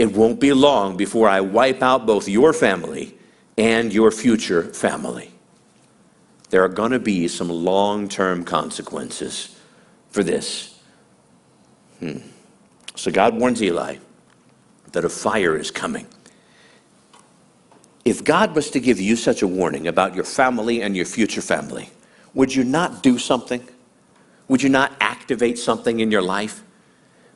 it 0.00 0.16
won't 0.16 0.40
be 0.40 0.50
long 0.54 0.96
before 0.96 1.28
I 1.28 1.42
wipe 1.42 1.82
out 1.82 2.06
both 2.06 2.26
your 2.26 2.54
family 2.54 3.14
and 3.58 3.92
your 3.92 4.10
future 4.10 4.62
family. 4.62 5.30
There 6.48 6.64
are 6.64 6.70
going 6.70 6.92
to 6.92 6.98
be 6.98 7.28
some 7.28 7.50
long 7.50 8.08
term 8.08 8.42
consequences 8.42 9.54
for 10.08 10.24
this. 10.24 10.80
Hmm. 11.98 12.20
So 12.96 13.10
God 13.10 13.38
warns 13.38 13.62
Eli 13.62 13.96
that 14.92 15.04
a 15.04 15.10
fire 15.10 15.54
is 15.58 15.70
coming. 15.70 16.06
If 18.06 18.24
God 18.24 18.54
was 18.54 18.70
to 18.70 18.80
give 18.80 18.98
you 18.98 19.16
such 19.16 19.42
a 19.42 19.46
warning 19.46 19.86
about 19.86 20.14
your 20.14 20.24
family 20.24 20.80
and 20.80 20.96
your 20.96 21.04
future 21.04 21.42
family, 21.42 21.90
would 22.32 22.54
you 22.54 22.64
not 22.64 23.02
do 23.02 23.18
something? 23.18 23.68
Would 24.48 24.62
you 24.62 24.70
not 24.70 24.92
activate 24.98 25.58
something 25.58 26.00
in 26.00 26.10
your 26.10 26.22
life? 26.22 26.62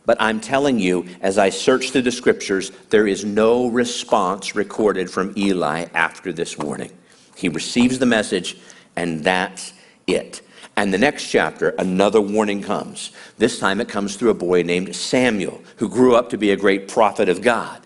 But 0.07 0.19
I'm 0.21 0.41
telling 0.41 0.79
you, 0.79 1.07
as 1.21 1.39
I 1.39 1.51
search 1.51 1.91
through 1.91 2.03
the 2.03 2.13
scriptures, 2.13 2.71
there 2.91 3.07
is 3.07 3.25
no 3.25 3.69
response 3.69 4.55
recorded 4.55 5.11
from 5.11 5.33
Eli 5.37 5.87
after 5.95 6.33
this 6.33 6.59
warning. 6.59 6.93
He 7.37 7.49
receives 7.49 7.99
the 7.99 8.07
message, 8.07 8.59
and 8.97 9.25
that's 9.25 9.73
it. 10.07 10.43
And 10.77 10.93
the 10.93 10.99
next 10.99 11.31
chapter, 11.31 11.71
another 11.79 12.21
warning 12.21 12.63
comes. 12.63 13.13
This 13.39 13.59
time 13.59 13.81
it 13.81 13.89
comes 13.89 14.17
through 14.17 14.31
a 14.31 14.35
boy 14.35 14.63
named 14.63 14.95
Samuel, 14.95 15.63
who 15.77 15.89
grew 15.89 16.17
up 16.17 16.31
to 16.31 16.39
be 16.39 16.51
a 16.51 16.57
great 16.57 16.89
prophet 16.89 17.29
of 17.29 17.43
God. 17.43 17.81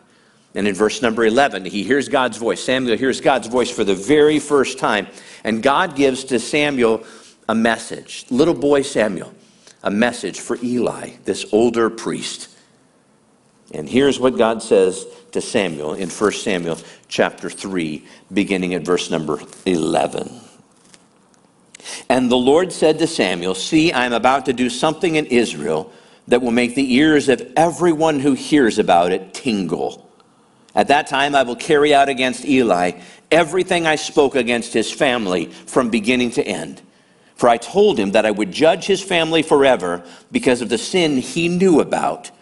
And 0.54 0.66
in 0.66 0.74
verse 0.74 1.02
number 1.02 1.24
11, 1.24 1.66
he 1.66 1.84
hears 1.84 2.08
God's 2.08 2.38
voice. 2.38 2.64
Samuel 2.64 2.96
hears 2.96 3.20
God's 3.20 3.46
voice 3.46 3.70
for 3.70 3.84
the 3.84 3.94
very 3.94 4.38
first 4.38 4.78
time. 4.78 5.06
And 5.44 5.62
God 5.62 5.94
gives 5.94 6.24
to 6.24 6.40
Samuel 6.40 7.04
a 7.48 7.54
message. 7.54 8.24
Little 8.30 8.54
boy 8.54 8.82
Samuel, 8.82 9.32
a 9.82 9.90
message 9.90 10.40
for 10.40 10.58
Eli, 10.62 11.10
this 11.24 11.46
older 11.52 11.90
priest. 11.90 12.48
And 13.72 13.88
here's 13.88 14.18
what 14.18 14.38
God 14.38 14.62
says 14.62 15.06
to 15.32 15.40
Samuel 15.40 15.94
in 15.94 16.08
1 16.08 16.32
Samuel 16.32 16.78
chapter 17.08 17.50
3, 17.50 18.04
beginning 18.32 18.74
at 18.74 18.82
verse 18.82 19.10
number 19.10 19.40
11. 19.66 20.40
And 22.08 22.30
the 22.30 22.36
Lord 22.36 22.72
said 22.72 22.98
to 22.98 23.06
Samuel, 23.06 23.54
See, 23.54 23.92
I 23.92 24.06
am 24.06 24.12
about 24.12 24.46
to 24.46 24.52
do 24.52 24.70
something 24.70 25.16
in 25.16 25.26
Israel 25.26 25.92
that 26.28 26.42
will 26.42 26.50
make 26.50 26.74
the 26.74 26.94
ears 26.94 27.28
of 27.28 27.52
everyone 27.56 28.20
who 28.20 28.34
hears 28.34 28.78
about 28.78 29.12
it 29.12 29.32
tingle. 29.34 30.10
At 30.74 30.88
that 30.88 31.06
time, 31.06 31.34
I 31.34 31.42
will 31.42 31.56
carry 31.56 31.94
out 31.94 32.08
against 32.08 32.44
Eli 32.44 33.00
everything 33.30 33.86
I 33.86 33.96
spoke 33.96 34.34
against 34.34 34.72
his 34.72 34.90
family 34.90 35.46
from 35.46 35.90
beginning 35.90 36.30
to 36.32 36.46
end. 36.46 36.82
For 37.38 37.48
I 37.48 37.56
told 37.56 37.98
him 37.98 38.10
that 38.10 38.26
I 38.26 38.32
would 38.32 38.50
judge 38.50 38.84
his 38.84 39.00
family 39.02 39.42
forever 39.42 40.02
because 40.32 40.60
of 40.60 40.68
the 40.68 40.76
sin 40.76 41.18
he 41.18 41.48
knew 41.48 41.80
about. 41.80 42.32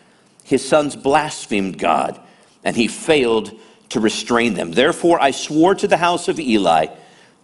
His 0.42 0.66
sons 0.66 0.96
blasphemed 0.96 1.78
God, 1.78 2.18
and 2.64 2.74
he 2.74 2.88
failed 2.88 3.52
to 3.90 4.00
restrain 4.00 4.54
them. 4.54 4.72
Therefore, 4.72 5.20
I 5.20 5.32
swore 5.32 5.74
to 5.74 5.86
the 5.86 5.98
house 5.98 6.28
of 6.28 6.40
Eli, 6.40 6.86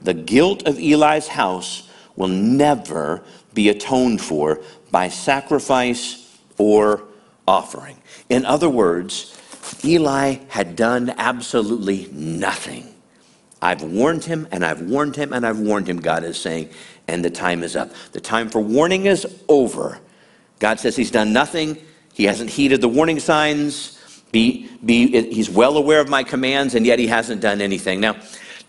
the 0.01 0.15
guilt 0.15 0.67
of 0.67 0.79
Eli's 0.79 1.29
house 1.29 1.89
will 2.17 2.29
never 2.29 3.23
be 3.53 3.69
atoned 3.69 4.23
for 4.23 4.63
by 4.91 5.09
sacrifice 5.09 6.39
or 6.57 7.03
offering. 7.47 7.99
In 8.31 8.47
other 8.47 8.71
words, 8.71 9.39
Eli 9.85 10.39
had 10.49 10.75
done 10.75 11.15
absolutely 11.19 12.09
nothing. 12.13 12.93
I've 13.61 13.83
warned 13.83 14.25
him 14.25 14.49
and 14.51 14.65
I've 14.65 14.81
warned 14.83 15.15
him 15.15 15.33
and 15.33 15.47
I've 15.47 15.61
warned 15.61 15.89
him, 15.89 16.01
God 16.01 16.25
is 16.25 16.37
saying, 16.37 16.71
and 17.13 17.25
the 17.25 17.31
time 17.31 17.63
is 17.63 17.77
up. 17.77 17.91
The 18.13 18.21
time 18.21 18.49
for 18.49 18.61
warning 18.61 19.07
is 19.07 19.27
over. 19.49 20.01
God 20.59 20.81
says 20.81 20.97
he's 20.97 21.11
done 21.11 21.33
nothing. 21.33 21.77
He 22.15 22.25
hasn't 22.25 22.51
heeded 22.51 22.81
the 22.81 22.89
warning 22.89 23.21
signs. 23.21 23.99
Be, 24.33 24.69
be, 24.85 25.09
he's 25.31 25.51
well 25.51 25.77
aware 25.77 26.01
of 26.01 26.09
my 26.09 26.25
commands, 26.25 26.75
and 26.75 26.87
yet 26.87 26.99
he 26.99 27.07
hasn't 27.07 27.43
done 27.43 27.61
anything. 27.61 28.01
Now, 28.01 28.17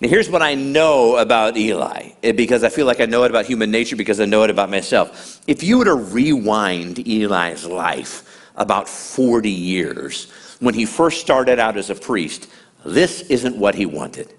now, 0.01 0.09
here's 0.09 0.29
what 0.29 0.41
I 0.41 0.55
know 0.55 1.15
about 1.15 1.55
Eli, 1.55 2.09
eh, 2.23 2.33
because 2.33 2.65
I 2.65 2.69
feel 2.69 2.85
like 2.85 2.99
I 2.99 3.05
know 3.05 3.23
it 3.23 3.29
about 3.29 3.45
human 3.45 3.71
nature 3.71 3.95
because 3.95 4.19
I 4.19 4.25
know 4.25 4.43
it 4.43 4.49
about 4.49 4.69
myself. 4.69 5.41
If 5.47 5.63
you 5.63 5.77
were 5.77 5.85
to 5.85 5.95
rewind 5.95 7.07
Eli's 7.07 7.65
life 7.65 8.49
about 8.57 8.89
40 8.89 9.49
years, 9.49 10.29
when 10.59 10.73
he 10.73 10.85
first 10.85 11.21
started 11.21 11.57
out 11.57 11.77
as 11.77 11.89
a 11.89 11.95
priest, 11.95 12.49
this 12.83 13.21
isn't 13.21 13.55
what 13.55 13.75
he 13.75 13.85
wanted. 13.85 14.33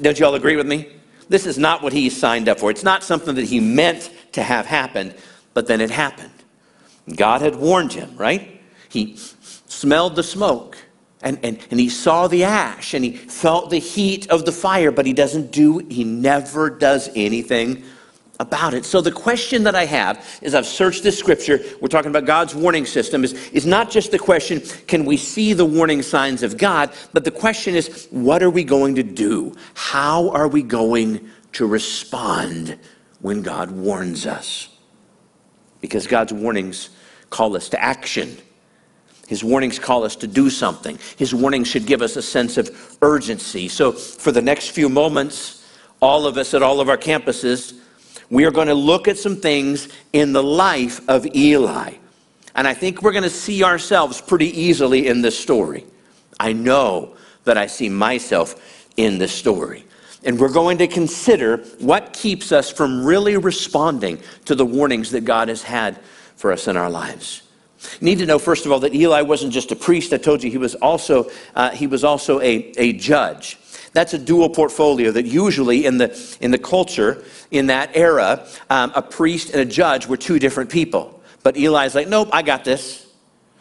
Don't 0.00 0.20
you 0.20 0.26
all 0.26 0.36
agree 0.36 0.54
with 0.54 0.68
me? 0.68 0.88
This 1.28 1.46
is 1.46 1.58
not 1.58 1.82
what 1.82 1.92
he 1.92 2.10
signed 2.10 2.48
up 2.48 2.60
for. 2.60 2.70
It's 2.70 2.84
not 2.84 3.02
something 3.02 3.34
that 3.36 3.46
he 3.46 3.60
meant 3.60 4.10
to 4.32 4.42
have 4.42 4.66
happened, 4.66 5.14
but 5.54 5.66
then 5.66 5.80
it 5.80 5.90
happened. 5.90 6.30
God 7.16 7.42
had 7.42 7.56
warned 7.56 7.92
him, 7.92 8.16
right? 8.16 8.60
He 8.88 9.16
smelled 9.16 10.16
the 10.16 10.22
smoke 10.22 10.78
and, 11.22 11.38
and, 11.42 11.58
and 11.70 11.80
he 11.80 11.88
saw 11.88 12.28
the 12.28 12.44
ash 12.44 12.94
and 12.94 13.04
he 13.04 13.12
felt 13.12 13.70
the 13.70 13.78
heat 13.78 14.30
of 14.30 14.44
the 14.44 14.52
fire, 14.52 14.90
but 14.90 15.06
he 15.06 15.12
doesn't 15.12 15.50
do, 15.50 15.78
he 15.78 16.04
never 16.04 16.70
does 16.70 17.10
anything 17.16 17.82
about 18.44 18.74
it. 18.74 18.84
So 18.84 19.00
the 19.00 19.10
question 19.10 19.64
that 19.64 19.74
I 19.74 19.86
have 19.86 20.38
is 20.42 20.54
I've 20.54 20.66
searched 20.66 21.02
this 21.02 21.18
scripture, 21.18 21.60
we're 21.80 21.88
talking 21.88 22.10
about 22.10 22.26
God's 22.26 22.54
warning 22.54 22.86
system, 22.86 23.24
is, 23.24 23.32
is 23.50 23.66
not 23.66 23.90
just 23.90 24.10
the 24.10 24.18
question, 24.18 24.60
can 24.86 25.04
we 25.04 25.16
see 25.16 25.52
the 25.52 25.64
warning 25.64 26.02
signs 26.02 26.42
of 26.42 26.58
God, 26.58 26.92
but 27.12 27.24
the 27.24 27.30
question 27.30 27.74
is, 27.74 28.06
what 28.10 28.42
are 28.42 28.50
we 28.50 28.64
going 28.64 28.94
to 28.96 29.02
do? 29.02 29.54
How 29.74 30.30
are 30.30 30.48
we 30.48 30.62
going 30.62 31.28
to 31.52 31.66
respond 31.66 32.78
when 33.20 33.42
God 33.42 33.70
warns 33.70 34.26
us? 34.26 34.68
Because 35.80 36.06
God's 36.06 36.32
warnings 36.32 36.90
call 37.30 37.56
us 37.56 37.68
to 37.70 37.82
action. 37.82 38.36
His 39.26 39.42
warnings 39.42 39.78
call 39.78 40.04
us 40.04 40.16
to 40.16 40.26
do 40.26 40.50
something. 40.50 40.98
His 41.16 41.34
warnings 41.34 41.68
should 41.68 41.86
give 41.86 42.02
us 42.02 42.16
a 42.16 42.22
sense 42.22 42.58
of 42.58 42.98
urgency. 43.00 43.68
So, 43.68 43.92
for 43.92 44.32
the 44.32 44.42
next 44.42 44.70
few 44.70 44.88
moments, 44.88 45.64
all 46.00 46.26
of 46.26 46.36
us 46.36 46.52
at 46.52 46.62
all 46.62 46.80
of 46.80 46.90
our 46.90 46.98
campuses, 46.98 47.78
we 48.30 48.44
are 48.44 48.50
going 48.50 48.68
to 48.68 48.74
look 48.74 49.08
at 49.08 49.18
some 49.18 49.36
things 49.36 49.88
in 50.12 50.32
the 50.32 50.42
life 50.42 51.06
of 51.08 51.26
Eli. 51.34 51.94
And 52.54 52.68
I 52.68 52.74
think 52.74 53.02
we're 53.02 53.12
going 53.12 53.24
to 53.24 53.30
see 53.30 53.64
ourselves 53.64 54.20
pretty 54.20 54.48
easily 54.58 55.08
in 55.08 55.22
this 55.22 55.38
story. 55.38 55.84
I 56.38 56.52
know 56.52 57.16
that 57.44 57.58
I 57.58 57.66
see 57.66 57.88
myself 57.88 58.88
in 58.96 59.18
this 59.18 59.32
story. 59.32 59.84
And 60.24 60.38
we're 60.38 60.52
going 60.52 60.78
to 60.78 60.86
consider 60.86 61.58
what 61.78 62.12
keeps 62.12 62.50
us 62.50 62.70
from 62.70 63.04
really 63.04 63.36
responding 63.36 64.18
to 64.46 64.54
the 64.54 64.64
warnings 64.64 65.10
that 65.10 65.24
God 65.24 65.48
has 65.48 65.62
had 65.62 66.00
for 66.36 66.50
us 66.50 66.66
in 66.66 66.76
our 66.76 66.88
lives. 66.88 67.42
You 68.00 68.06
need 68.06 68.18
to 68.18 68.26
know, 68.26 68.38
first 68.38 68.64
of 68.64 68.72
all, 68.72 68.80
that 68.80 68.94
Eli 68.94 69.20
wasn't 69.20 69.52
just 69.52 69.70
a 69.70 69.76
priest. 69.76 70.12
I 70.14 70.16
told 70.16 70.42
you 70.42 70.50
he 70.50 70.58
was 70.58 70.74
also, 70.76 71.30
uh, 71.54 71.70
he 71.70 71.86
was 71.86 72.04
also 72.04 72.40
a, 72.40 72.72
a 72.78 72.94
judge. 72.94 73.58
That's 73.94 74.12
a 74.12 74.18
dual 74.18 74.50
portfolio 74.50 75.10
that 75.12 75.24
usually 75.24 75.86
in 75.86 75.96
the, 75.96 76.36
in 76.40 76.50
the 76.50 76.58
culture 76.58 77.24
in 77.50 77.68
that 77.68 77.90
era, 77.94 78.46
um, 78.68 78.92
a 78.94 79.00
priest 79.00 79.50
and 79.50 79.60
a 79.60 79.64
judge 79.64 80.06
were 80.06 80.18
two 80.18 80.38
different 80.38 80.68
people. 80.68 81.22
But 81.42 81.56
Eli's 81.56 81.94
like, 81.94 82.08
nope, 82.08 82.28
I 82.32 82.42
got 82.42 82.64
this. 82.64 83.06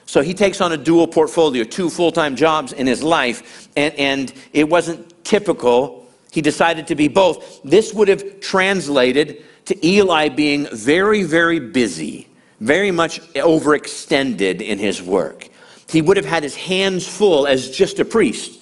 So 0.05 0.21
he 0.21 0.33
takes 0.33 0.59
on 0.59 0.73
a 0.73 0.77
dual 0.77 1.07
portfolio, 1.07 1.63
two 1.63 1.89
full 1.89 2.11
time 2.11 2.35
jobs 2.35 2.73
in 2.73 2.85
his 2.85 3.01
life, 3.01 3.69
and, 3.77 3.93
and 3.95 4.33
it 4.51 4.67
wasn't 4.67 5.23
typical. 5.23 6.05
He 6.31 6.41
decided 6.41 6.87
to 6.87 6.95
be 6.95 7.07
both. 7.07 7.61
This 7.63 7.93
would 7.93 8.09
have 8.09 8.41
translated 8.41 9.43
to 9.65 9.87
Eli 9.87 10.27
being 10.27 10.67
very, 10.73 11.23
very 11.23 11.59
busy 11.59 12.27
very 12.63 12.91
much 12.91 13.19
overextended 13.33 14.61
in 14.61 14.79
his 14.79 15.01
work. 15.01 15.49
He 15.89 16.01
would 16.01 16.15
have 16.15 16.25
had 16.25 16.43
his 16.43 16.55
hands 16.55 17.05
full 17.05 17.45
as 17.45 17.69
just 17.69 17.99
a 17.99 18.05
priest, 18.05 18.61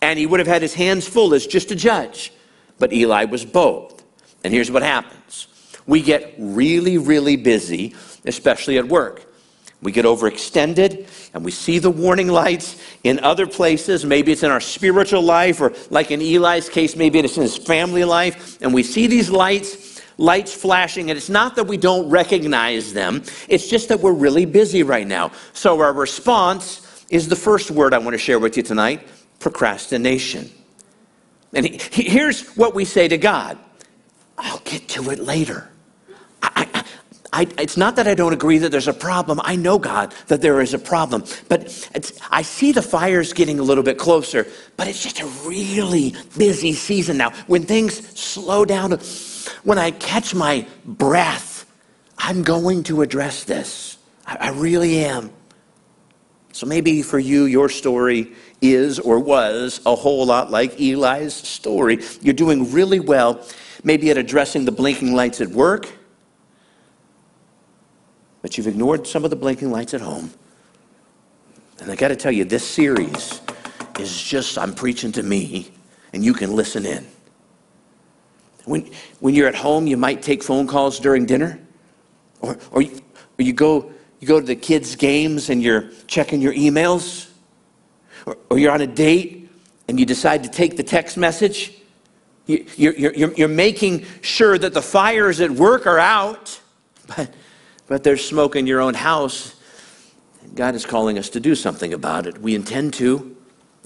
and 0.00 0.18
he 0.18 0.26
would 0.26 0.40
have 0.40 0.46
had 0.46 0.62
his 0.62 0.74
hands 0.74 1.06
full 1.08 1.34
as 1.34 1.46
just 1.46 1.70
a 1.70 1.76
judge. 1.76 2.32
But 2.78 2.92
Eli 2.92 3.24
was 3.24 3.44
both. 3.44 4.02
And 4.44 4.52
here's 4.52 4.70
what 4.70 4.82
happens 4.82 5.48
we 5.86 6.02
get 6.02 6.34
really, 6.38 6.98
really 6.98 7.36
busy, 7.36 7.94
especially 8.26 8.78
at 8.78 8.86
work. 8.86 9.24
We 9.80 9.92
get 9.92 10.04
overextended 10.04 11.30
and 11.32 11.44
we 11.44 11.50
see 11.50 11.78
the 11.78 11.90
warning 11.90 12.28
lights 12.28 12.80
in 13.04 13.20
other 13.20 13.46
places. 13.46 14.04
Maybe 14.04 14.32
it's 14.32 14.42
in 14.42 14.50
our 14.50 14.60
spiritual 14.60 15.22
life, 15.22 15.60
or 15.60 15.72
like 15.88 16.10
in 16.10 16.20
Eli's 16.20 16.68
case, 16.68 16.96
maybe 16.96 17.20
it's 17.20 17.36
in 17.36 17.42
his 17.42 17.56
family 17.56 18.04
life. 18.04 18.60
And 18.60 18.74
we 18.74 18.82
see 18.82 19.06
these 19.06 19.30
lights 19.30 19.88
lights 20.18 20.52
flashing, 20.52 21.10
and 21.10 21.16
it's 21.16 21.28
not 21.28 21.54
that 21.54 21.68
we 21.68 21.76
don't 21.76 22.10
recognize 22.10 22.92
them, 22.92 23.22
it's 23.48 23.68
just 23.68 23.88
that 23.88 24.00
we're 24.00 24.12
really 24.12 24.44
busy 24.44 24.82
right 24.82 25.06
now. 25.06 25.30
So 25.52 25.80
our 25.80 25.92
response 25.92 27.04
is 27.08 27.28
the 27.28 27.36
first 27.36 27.70
word 27.70 27.94
I 27.94 27.98
want 27.98 28.14
to 28.14 28.18
share 28.18 28.40
with 28.40 28.56
you 28.56 28.64
tonight 28.64 29.08
procrastination. 29.40 30.50
And 31.54 31.66
he, 31.66 31.80
he, 31.90 32.02
here's 32.10 32.48
what 32.56 32.74
we 32.74 32.84
say 32.84 33.08
to 33.08 33.18
God 33.18 33.58
I'll 34.36 34.60
get 34.60 34.88
to 34.90 35.10
it 35.10 35.18
later. 35.18 35.68
I, 36.42 36.68
I, 36.74 36.84
I, 37.32 37.48
it's 37.58 37.76
not 37.76 37.96
that 37.96 38.06
I 38.06 38.14
don't 38.14 38.32
agree 38.32 38.58
that 38.58 38.70
there's 38.70 38.88
a 38.88 38.92
problem. 38.92 39.40
I 39.42 39.56
know, 39.56 39.78
God, 39.78 40.14
that 40.28 40.40
there 40.40 40.60
is 40.60 40.74
a 40.74 40.78
problem. 40.78 41.24
But 41.48 41.88
I 42.30 42.42
see 42.42 42.72
the 42.72 42.82
fires 42.82 43.32
getting 43.32 43.58
a 43.58 43.62
little 43.62 43.84
bit 43.84 43.98
closer, 43.98 44.46
but 44.76 44.88
it's 44.88 45.02
just 45.02 45.20
a 45.20 45.26
really 45.46 46.14
busy 46.36 46.72
season 46.72 47.16
now. 47.16 47.30
When 47.46 47.64
things 47.64 48.18
slow 48.18 48.64
down, 48.64 48.98
when 49.64 49.78
I 49.78 49.90
catch 49.90 50.34
my 50.34 50.66
breath, 50.84 51.66
I'm 52.16 52.42
going 52.42 52.84
to 52.84 53.02
address 53.02 53.44
this. 53.44 53.98
I, 54.26 54.36
I 54.40 54.50
really 54.50 55.04
am. 55.04 55.30
So 56.52 56.66
maybe 56.66 57.02
for 57.02 57.18
you, 57.18 57.44
your 57.44 57.68
story 57.68 58.32
is 58.60 58.98
or 58.98 59.18
was 59.18 59.80
a 59.86 59.94
whole 59.94 60.26
lot 60.26 60.50
like 60.50 60.80
Eli's 60.80 61.34
story. 61.34 62.00
You're 62.20 62.34
doing 62.34 62.72
really 62.72 63.00
well, 63.00 63.44
maybe 63.84 64.10
at 64.10 64.18
addressing 64.18 64.64
the 64.64 64.72
blinking 64.72 65.14
lights 65.14 65.40
at 65.40 65.48
work, 65.48 65.88
but 68.42 68.56
you've 68.56 68.66
ignored 68.66 69.06
some 69.06 69.24
of 69.24 69.30
the 69.30 69.36
blinking 69.36 69.70
lights 69.70 69.94
at 69.94 70.00
home. 70.00 70.32
And 71.80 71.90
I 71.90 71.96
got 71.96 72.08
to 72.08 72.16
tell 72.16 72.32
you, 72.32 72.44
this 72.44 72.66
series 72.66 73.40
is 73.98 74.20
just, 74.20 74.58
I'm 74.58 74.74
preaching 74.74 75.12
to 75.12 75.22
me, 75.22 75.70
and 76.12 76.24
you 76.24 76.34
can 76.34 76.54
listen 76.54 76.84
in. 76.84 77.06
When, 78.64 78.90
when 79.20 79.34
you're 79.34 79.48
at 79.48 79.54
home, 79.54 79.86
you 79.86 79.96
might 79.96 80.22
take 80.22 80.42
phone 80.42 80.66
calls 80.66 80.98
during 80.98 81.24
dinner, 81.26 81.60
or, 82.40 82.58
or, 82.70 82.82
you, 82.82 83.00
or 83.38 83.42
you, 83.42 83.52
go, 83.52 83.92
you 84.20 84.26
go 84.26 84.40
to 84.40 84.46
the 84.46 84.56
kids' 84.56 84.96
games 84.96 85.50
and 85.50 85.62
you're 85.62 85.90
checking 86.06 86.40
your 86.40 86.52
emails, 86.52 87.27
or, 88.28 88.36
or 88.50 88.58
you're 88.58 88.72
on 88.72 88.82
a 88.82 88.86
date 88.86 89.50
and 89.88 89.98
you 89.98 90.04
decide 90.04 90.42
to 90.42 90.50
take 90.50 90.76
the 90.76 90.82
text 90.82 91.16
message. 91.16 91.74
You, 92.46 92.64
you're, 92.76 92.94
you're, 92.94 93.32
you're 93.32 93.48
making 93.48 94.04
sure 94.20 94.58
that 94.58 94.74
the 94.74 94.82
fires 94.82 95.40
at 95.40 95.50
work 95.50 95.86
are 95.86 95.98
out, 95.98 96.60
but, 97.16 97.32
but 97.86 98.04
there's 98.04 98.24
smoke 98.24 98.54
in 98.54 98.66
your 98.66 98.80
own 98.80 98.94
house. 98.94 99.54
God 100.54 100.74
is 100.74 100.84
calling 100.84 101.18
us 101.18 101.30
to 101.30 101.40
do 101.40 101.54
something 101.54 101.94
about 101.94 102.26
it. 102.26 102.38
We 102.38 102.54
intend 102.54 102.94
to. 102.94 103.36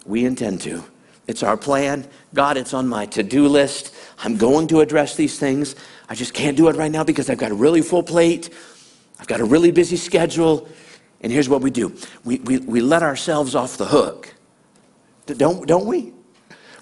We 0.07 0.25
intend 0.25 0.61
to. 0.63 0.85
It's 1.29 1.45
our 1.45 1.57
plan. 1.57 2.09
God, 2.35 2.57
it's 2.57 2.75
on 2.75 2.89
my 2.89 3.07
to 3.07 3.23
do 3.23 3.47
list. 3.47 3.95
I'm 4.19 4.37
going 4.37 4.67
to 4.69 4.81
address 4.81 5.15
these 5.15 5.39
things. 5.39 5.77
I 6.09 6.17
just 6.17 6.35
can't 6.35 6.57
do 6.57 6.69
it 6.69 6.77
right 6.77 6.91
now 6.91 7.05
because 7.05 7.31
I've 7.31 7.39
got 7.39 7.53
a 7.53 7.55
really 7.55 7.81
full 7.81 8.03
plate. 8.03 8.51
I've 9.21 9.29
got 9.29 9.41
a 9.41 9.45
really 9.45 9.71
busy 9.71 9.97
schedule. 9.97 10.69
And 11.21 11.31
here's 11.31 11.49
what 11.49 11.63
we 11.63 11.71
do 11.71 11.97
we, 12.25 12.39
we, 12.41 12.59
we 12.59 12.81
let 12.81 13.03
ourselves 13.05 13.55
off 13.55 13.77
the 13.77 13.87
hook. 13.87 14.32
Don't, 15.27 15.67
don't 15.67 15.87
we? 15.87 16.13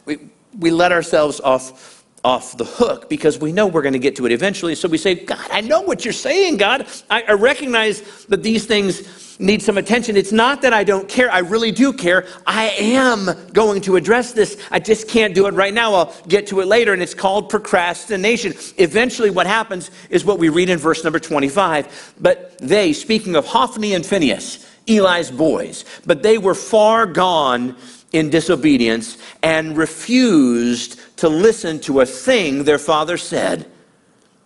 we? 0.04 0.18
We 0.58 0.70
let 0.70 0.92
ourselves 0.92 1.40
off, 1.40 2.04
off 2.24 2.56
the 2.56 2.64
hook 2.64 3.08
because 3.08 3.38
we 3.38 3.52
know 3.52 3.66
we're 3.66 3.82
going 3.82 3.92
to 3.92 3.98
get 3.98 4.16
to 4.16 4.26
it 4.26 4.32
eventually. 4.32 4.74
So 4.74 4.88
we 4.88 4.98
say, 4.98 5.14
God, 5.14 5.46
I 5.50 5.60
know 5.60 5.80
what 5.80 6.04
you're 6.04 6.12
saying, 6.12 6.56
God. 6.56 6.86
I, 7.08 7.22
I, 7.22 7.32
recognize 7.32 8.24
that 8.26 8.42
these 8.42 8.66
things 8.66 9.38
need 9.38 9.62
some 9.62 9.78
attention. 9.78 10.16
It's 10.16 10.32
not 10.32 10.60
that 10.62 10.72
I 10.72 10.84
don't 10.84 11.08
care. 11.08 11.30
I 11.30 11.38
really 11.38 11.70
do 11.70 11.92
care. 11.92 12.26
I 12.46 12.70
am 12.78 13.30
going 13.52 13.80
to 13.82 13.96
address 13.96 14.32
this. 14.32 14.60
I 14.70 14.80
just 14.80 15.08
can't 15.08 15.34
do 15.34 15.46
it 15.46 15.54
right 15.54 15.72
now. 15.72 15.94
I'll 15.94 16.14
get 16.28 16.46
to 16.48 16.60
it 16.60 16.66
later. 16.66 16.92
And 16.92 17.02
it's 17.02 17.14
called 17.14 17.48
procrastination. 17.48 18.54
Eventually, 18.76 19.30
what 19.30 19.46
happens 19.46 19.90
is 20.10 20.24
what 20.24 20.38
we 20.38 20.48
read 20.48 20.68
in 20.68 20.78
verse 20.78 21.04
number 21.04 21.20
25. 21.20 22.14
But 22.20 22.58
they, 22.58 22.92
speaking 22.92 23.36
of 23.36 23.46
Hophni 23.46 23.94
and 23.94 24.04
Phinehas, 24.04 24.66
Eli's 24.86 25.30
boys, 25.30 25.84
but 26.04 26.22
they 26.22 26.36
were 26.36 26.54
far 26.54 27.06
gone 27.06 27.76
in 28.12 28.30
disobedience 28.30 29.18
and 29.42 29.76
refused 29.76 31.00
to 31.18 31.28
listen 31.28 31.78
to 31.80 32.00
a 32.00 32.06
thing 32.06 32.64
their 32.64 32.78
father 32.78 33.16
said. 33.16 33.70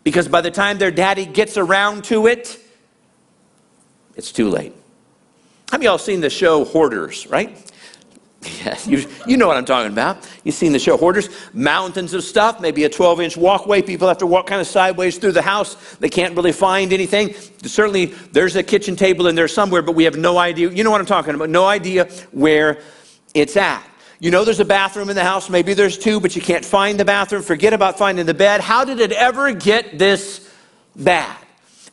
Because 0.03 0.29
by 0.29 0.43
the 0.43 0.51
time 0.51 0.79
their 0.79 0.91
daddy 0.91 1.25
gets 1.25 1.57
around 1.57 2.05
to 2.05 2.27
it, 2.27 2.59
it's 4.17 4.33
too 4.33 4.49
late. 4.49 4.75
Have 5.71 5.83
y'all 5.83 5.99
seen 5.99 6.21
the 6.21 6.31
show 6.31 6.65
Hoarders, 6.65 7.27
right? 7.27 7.57
Yes, 8.63 8.87
you, 8.87 9.07
you 9.27 9.39
know 9.39 9.47
what 9.47 9.57
I'm 9.57 9.65
talking 9.65 9.91
about. 9.91 10.31
You've 10.45 10.55
seen 10.55 10.73
the 10.73 10.79
show 10.79 10.99
Hoarders. 10.99 11.31
Mountains 11.55 12.13
of 12.13 12.23
stuff, 12.23 12.61
maybe 12.61 12.85
a 12.85 12.91
12 12.91 13.21
inch 13.23 13.37
walkway. 13.39 13.81
People 13.81 14.07
have 14.07 14.19
to 14.19 14.27
walk 14.27 14.47
kind 14.47 14.61
of 14.61 14.67
sideways 14.67 15.17
through 15.17 15.33
the 15.33 15.41
house. 15.41 15.97
They 15.97 16.11
can't 16.11 16.37
really 16.37 16.53
find 16.53 16.93
anything. 16.93 17.33
Certainly, 17.63 18.07
there's 18.33 18.55
a 18.57 18.63
kitchen 18.63 18.97
table 18.97 19.29
in 19.29 19.35
there 19.35 19.49
somewhere, 19.49 19.81
but 19.81 19.93
we 19.93 20.05
have 20.05 20.17
no 20.17 20.37
idea. 20.37 20.69
You 20.71 20.85
know 20.85 20.91
what 20.91 21.01
I'm 21.01 21.07
talking 21.07 21.35
about. 21.35 21.49
No 21.49 21.65
idea 21.65 22.05
where 22.33 22.83
it's 23.35 23.57
at. 23.57 23.85
You 24.21 24.31
know 24.31 24.45
there's 24.45 24.61
a 24.61 24.65
bathroom 24.65 25.11
in 25.11 25.17
the 25.17 25.25
house, 25.25 25.51
maybe 25.51 25.75
there's 25.75 25.99
two, 25.99 26.21
but 26.21 26.35
you 26.35 26.41
can't 26.41 26.65
find 26.65 26.99
the 26.99 27.05
bathroom. 27.05 27.43
Forget 27.43 27.73
about 27.73 27.99
finding 27.99 28.25
the 28.25 28.35
bed. 28.35 28.61
How 28.61 28.85
did 28.85 29.01
it 29.01 29.13
ever 29.13 29.53
get 29.53 29.99
this 29.99 30.51
bad? 30.97 31.37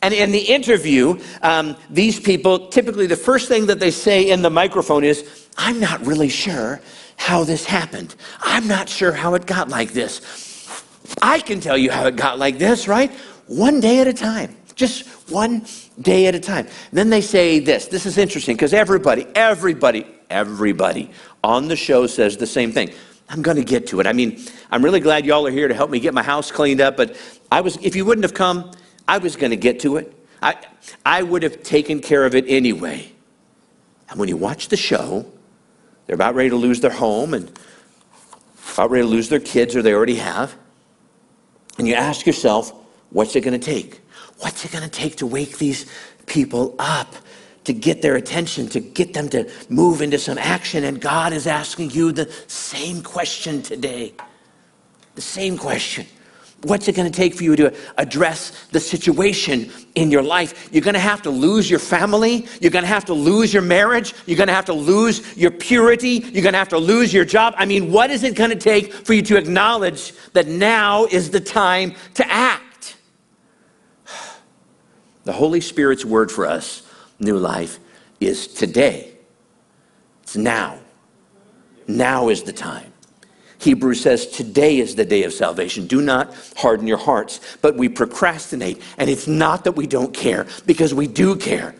And 0.01 0.13
in 0.13 0.31
the 0.31 0.39
interview, 0.39 1.19
um, 1.41 1.75
these 1.89 2.19
people, 2.19 2.69
typically 2.69 3.05
the 3.05 3.15
first 3.15 3.47
thing 3.47 3.67
that 3.67 3.79
they 3.79 3.91
say 3.91 4.29
in 4.29 4.41
the 4.41 4.49
microphone 4.49 5.03
is, 5.03 5.47
I'm 5.57 5.79
not 5.79 6.05
really 6.05 6.29
sure 6.29 6.81
how 7.17 7.43
this 7.43 7.65
happened. 7.65 8.15
I'm 8.39 8.67
not 8.67 8.89
sure 8.89 9.11
how 9.11 9.35
it 9.35 9.45
got 9.45 9.69
like 9.69 9.91
this. 9.91 10.21
I 11.21 11.39
can 11.39 11.59
tell 11.59 11.77
you 11.77 11.91
how 11.91 12.07
it 12.07 12.15
got 12.15 12.39
like 12.39 12.57
this, 12.57 12.87
right? 12.87 13.11
One 13.45 13.79
day 13.79 13.99
at 13.99 14.07
a 14.07 14.13
time. 14.13 14.55
Just 14.73 15.07
one 15.29 15.65
day 16.01 16.25
at 16.25 16.33
a 16.33 16.39
time. 16.39 16.67
Then 16.91 17.09
they 17.09 17.21
say 17.21 17.59
this. 17.59 17.87
This 17.87 18.05
is 18.05 18.17
interesting 18.17 18.55
because 18.55 18.73
everybody, 18.73 19.27
everybody, 19.35 20.07
everybody 20.29 21.11
on 21.43 21.67
the 21.67 21.75
show 21.75 22.07
says 22.07 22.37
the 22.37 22.47
same 22.47 22.71
thing. 22.71 22.91
I'm 23.29 23.41
going 23.41 23.57
to 23.57 23.63
get 23.63 23.87
to 23.87 23.99
it. 23.99 24.07
I 24.07 24.13
mean, 24.13 24.43
I'm 24.69 24.83
really 24.83 24.99
glad 24.99 25.25
y'all 25.25 25.47
are 25.47 25.51
here 25.51 25.67
to 25.67 25.73
help 25.73 25.89
me 25.89 25.99
get 25.99 26.13
my 26.13 26.23
house 26.23 26.51
cleaned 26.51 26.81
up, 26.81 26.97
but 26.97 27.15
I 27.51 27.61
was 27.61 27.77
if 27.77 27.95
you 27.95 28.05
wouldn't 28.05 28.23
have 28.23 28.33
come, 28.33 28.71
I 29.07 29.17
was 29.19 29.35
going 29.35 29.51
to 29.51 29.57
get 29.57 29.79
to 29.81 29.97
it. 29.97 30.13
I 30.41 30.55
I 31.05 31.23
would 31.23 31.43
have 31.43 31.63
taken 31.63 32.01
care 32.01 32.25
of 32.25 32.35
it 32.35 32.45
anyway. 32.47 33.11
And 34.09 34.19
when 34.19 34.27
you 34.27 34.35
watch 34.35 34.67
the 34.67 34.77
show, 34.77 35.25
they're 36.05 36.15
about 36.15 36.35
ready 36.35 36.49
to 36.49 36.57
lose 36.57 36.81
their 36.81 36.91
home 36.91 37.33
and 37.33 37.49
about 38.73 38.91
ready 38.91 39.03
to 39.03 39.09
lose 39.09 39.29
their 39.29 39.39
kids 39.39 39.75
or 39.75 39.81
they 39.81 39.93
already 39.93 40.15
have. 40.15 40.55
And 41.77 41.87
you 41.87 41.93
ask 41.93 42.25
yourself, 42.25 42.73
what's 43.11 43.35
it 43.35 43.41
going 43.41 43.57
to 43.57 43.65
take? 43.65 44.01
What's 44.39 44.65
it 44.65 44.71
going 44.71 44.83
to 44.83 44.89
take 44.89 45.17
to 45.17 45.25
wake 45.25 45.57
these 45.57 45.85
people 46.25 46.75
up? 46.79 47.15
To 47.63 47.73
get 47.73 48.01
their 48.01 48.15
attention, 48.15 48.67
to 48.69 48.79
get 48.79 49.13
them 49.13 49.29
to 49.29 49.49
move 49.69 50.01
into 50.01 50.17
some 50.17 50.37
action. 50.37 50.83
And 50.83 50.99
God 50.99 51.33
is 51.33 51.47
asking 51.47 51.91
you 51.91 52.11
the 52.11 52.31
same 52.47 53.03
question 53.03 53.61
today. 53.61 54.13
The 55.15 55.21
same 55.21 55.57
question. 55.57 56.05
What's 56.63 56.87
it 56.87 56.95
going 56.95 57.11
to 57.11 57.15
take 57.15 57.33
for 57.33 57.43
you 57.43 57.55
to 57.55 57.75
address 57.97 58.67
the 58.67 58.79
situation 58.79 59.71
in 59.95 60.11
your 60.11 60.21
life? 60.21 60.69
You're 60.71 60.83
going 60.83 60.93
to 60.93 60.99
have 60.99 61.23
to 61.23 61.31
lose 61.31 61.69
your 61.69 61.79
family. 61.79 62.45
You're 62.59 62.71
going 62.71 62.83
to 62.83 62.89
have 62.89 63.05
to 63.05 63.13
lose 63.13 63.51
your 63.51 63.63
marriage. 63.63 64.13
You're 64.27 64.37
going 64.37 64.47
to 64.47 64.53
have 64.53 64.65
to 64.65 64.73
lose 64.73 65.35
your 65.35 65.49
purity. 65.49 66.23
You're 66.31 66.43
going 66.43 66.53
to 66.53 66.59
have 66.59 66.69
to 66.69 66.77
lose 66.77 67.11
your 67.13 67.25
job. 67.25 67.55
I 67.57 67.65
mean, 67.65 67.91
what 67.91 68.11
is 68.11 68.23
it 68.23 68.35
going 68.35 68.51
to 68.51 68.55
take 68.55 68.93
for 68.93 69.13
you 69.13 69.23
to 69.23 69.37
acknowledge 69.37 70.13
that 70.33 70.47
now 70.47 71.05
is 71.05 71.31
the 71.31 71.39
time 71.39 71.95
to 72.15 72.31
act? 72.31 72.97
The 75.23 75.33
Holy 75.33 75.61
Spirit's 75.61 76.03
word 76.03 76.31
for 76.31 76.47
us 76.47 76.81
new 77.21 77.37
life 77.37 77.79
is 78.19 78.47
today. 78.47 79.13
It's 80.23 80.35
now. 80.35 80.79
Now 81.87 82.29
is 82.29 82.43
the 82.43 82.53
time. 82.53 82.91
Hebrews 83.59 84.01
says 84.01 84.25
today 84.27 84.79
is 84.79 84.95
the 84.95 85.05
day 85.05 85.23
of 85.23 85.33
salvation. 85.33 85.85
Do 85.85 86.01
not 86.01 86.33
harden 86.57 86.87
your 86.87 86.97
hearts. 86.97 87.39
But 87.61 87.75
we 87.75 87.89
procrastinate. 87.89 88.81
And 88.97 89.09
it's 89.09 89.27
not 89.27 89.65
that 89.65 89.73
we 89.73 89.85
don't 89.85 90.13
care, 90.13 90.47
because 90.65 90.93
we 90.93 91.07
do 91.07 91.35
care. 91.35 91.75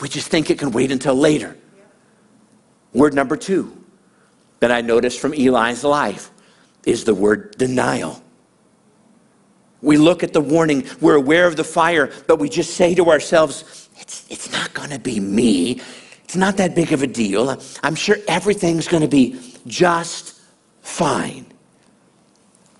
We 0.00 0.08
just 0.08 0.28
think 0.28 0.50
it 0.50 0.58
can 0.58 0.72
wait 0.72 0.90
until 0.90 1.14
later. 1.14 1.56
Word 2.92 3.14
number 3.14 3.36
two 3.36 3.78
that 4.60 4.70
I 4.70 4.80
noticed 4.80 5.20
from 5.20 5.32
Eli's 5.32 5.84
life 5.84 6.30
is 6.84 7.04
the 7.04 7.14
word 7.14 7.56
denial. 7.56 8.22
We 9.80 9.96
look 9.96 10.22
at 10.22 10.32
the 10.32 10.40
warning, 10.40 10.86
we're 11.00 11.16
aware 11.16 11.46
of 11.46 11.56
the 11.56 11.64
fire, 11.64 12.12
but 12.28 12.38
we 12.38 12.48
just 12.48 12.74
say 12.74 12.94
to 12.94 13.10
ourselves, 13.10 13.88
it's, 13.96 14.26
it's 14.30 14.50
not 14.52 14.72
going 14.74 14.90
to 14.90 14.98
be 14.98 15.20
me. 15.20 15.80
It's 16.24 16.36
not 16.36 16.56
that 16.56 16.74
big 16.74 16.92
of 16.92 17.02
a 17.02 17.06
deal. 17.06 17.60
I'm 17.82 17.94
sure 17.94 18.16
everything's 18.28 18.88
going 18.88 19.02
to 19.02 19.08
be 19.08 19.38
just 19.66 20.40
fine. 20.80 21.46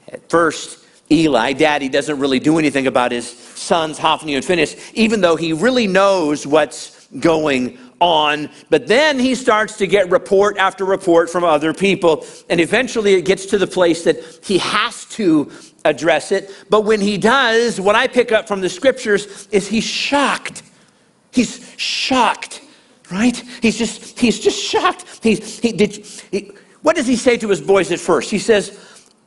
At 0.08 0.28
first, 0.28 0.84
Eli, 1.10 1.52
daddy, 1.52 1.88
doesn't 1.88 2.18
really 2.18 2.40
do 2.40 2.58
anything 2.58 2.86
about 2.86 3.12
his 3.12 3.28
sons, 3.28 3.98
Hophni 3.98 4.34
and 4.34 4.44
Phinehas, 4.44 4.92
even 4.94 5.20
though 5.20 5.36
he 5.36 5.52
really 5.52 5.86
knows 5.86 6.46
what's 6.46 7.06
going 7.20 7.78
on. 8.00 8.48
But 8.70 8.86
then 8.86 9.18
he 9.18 9.34
starts 9.34 9.76
to 9.78 9.86
get 9.86 10.10
report 10.10 10.56
after 10.56 10.84
report 10.84 11.30
from 11.30 11.44
other 11.44 11.74
people. 11.74 12.26
And 12.48 12.60
eventually 12.60 13.14
it 13.14 13.24
gets 13.24 13.46
to 13.46 13.58
the 13.58 13.66
place 13.66 14.04
that 14.04 14.40
he 14.42 14.58
has 14.58 15.04
to 15.10 15.50
address 15.84 16.32
it. 16.32 16.50
But 16.70 16.82
when 16.82 17.00
he 17.00 17.18
does, 17.18 17.80
what 17.80 17.94
I 17.94 18.06
pick 18.06 18.32
up 18.32 18.48
from 18.48 18.60
the 18.60 18.68
scriptures 18.68 19.46
is 19.48 19.68
he's 19.68 19.84
shocked. 19.84 20.62
He's 21.32 21.74
shocked, 21.76 22.62
right? 23.10 23.36
He's 23.60 23.76
just, 23.76 24.18
he's 24.18 24.38
just 24.38 24.62
shocked. 24.62 25.20
He's, 25.22 25.58
he, 25.58 25.72
did, 25.72 26.06
he, 26.30 26.52
what 26.82 26.94
does 26.94 27.06
he 27.06 27.16
say 27.16 27.36
to 27.38 27.48
his 27.48 27.60
boys 27.60 27.90
at 27.90 27.98
first? 27.98 28.30
He 28.30 28.38
says, 28.38 28.78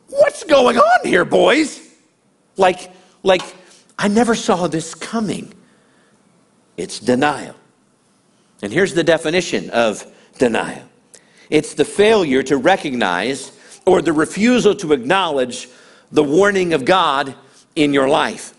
What's 0.08 0.44
going 0.44 0.78
on 0.78 1.08
here, 1.08 1.26
boys? 1.26 1.82
Like, 2.58 2.92
like, 3.24 3.42
I 3.98 4.08
never 4.08 4.36
saw 4.36 4.68
this 4.68 4.94
coming. 4.94 5.54
It's 6.78 7.00
denial. 7.00 7.56
And 8.62 8.72
here's 8.72 8.94
the 8.94 9.04
definition 9.04 9.70
of 9.72 10.06
denial 10.38 10.84
it's 11.50 11.76
the 11.76 11.86
failure 11.86 12.42
to 12.44 12.58
recognize 12.58 13.52
or 13.86 14.02
the 14.02 14.14
refusal 14.14 14.76
to 14.76 14.94
acknowledge 14.94 15.70
the 16.12 16.24
warning 16.24 16.74
of 16.74 16.86
God 16.86 17.36
in 17.76 17.94
your 17.94 18.08
life. 18.08 18.54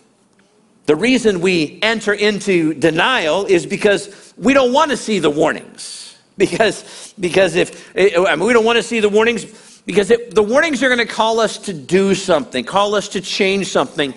The 0.87 0.95
reason 0.95 1.41
we 1.41 1.79
enter 1.81 2.13
into 2.13 2.73
denial 2.73 3.45
is 3.45 3.65
because 3.65 4.33
we 4.37 4.53
don't 4.53 4.71
want 4.71 4.89
to 4.91 4.97
see 4.97 5.19
the 5.19 5.29
warnings. 5.29 6.17
Because, 6.37 7.13
because 7.19 7.55
if 7.55 7.95
eh, 7.95 8.11
I 8.15 8.35
mean, 8.35 8.47
we 8.47 8.53
don't 8.53 8.63
want 8.63 8.77
to 8.77 8.83
see 8.83 8.99
the 8.99 9.09
warnings, 9.09 9.81
because 9.85 10.11
it, 10.11 10.33
the 10.33 10.43
warnings 10.43 10.81
are 10.81 10.87
going 10.87 11.05
to 11.05 11.13
call 11.13 11.39
us 11.39 11.57
to 11.59 11.73
do 11.73 12.15
something, 12.15 12.63
call 12.63 12.95
us 12.95 13.09
to 13.09 13.21
change 13.21 13.67
something 13.67 14.13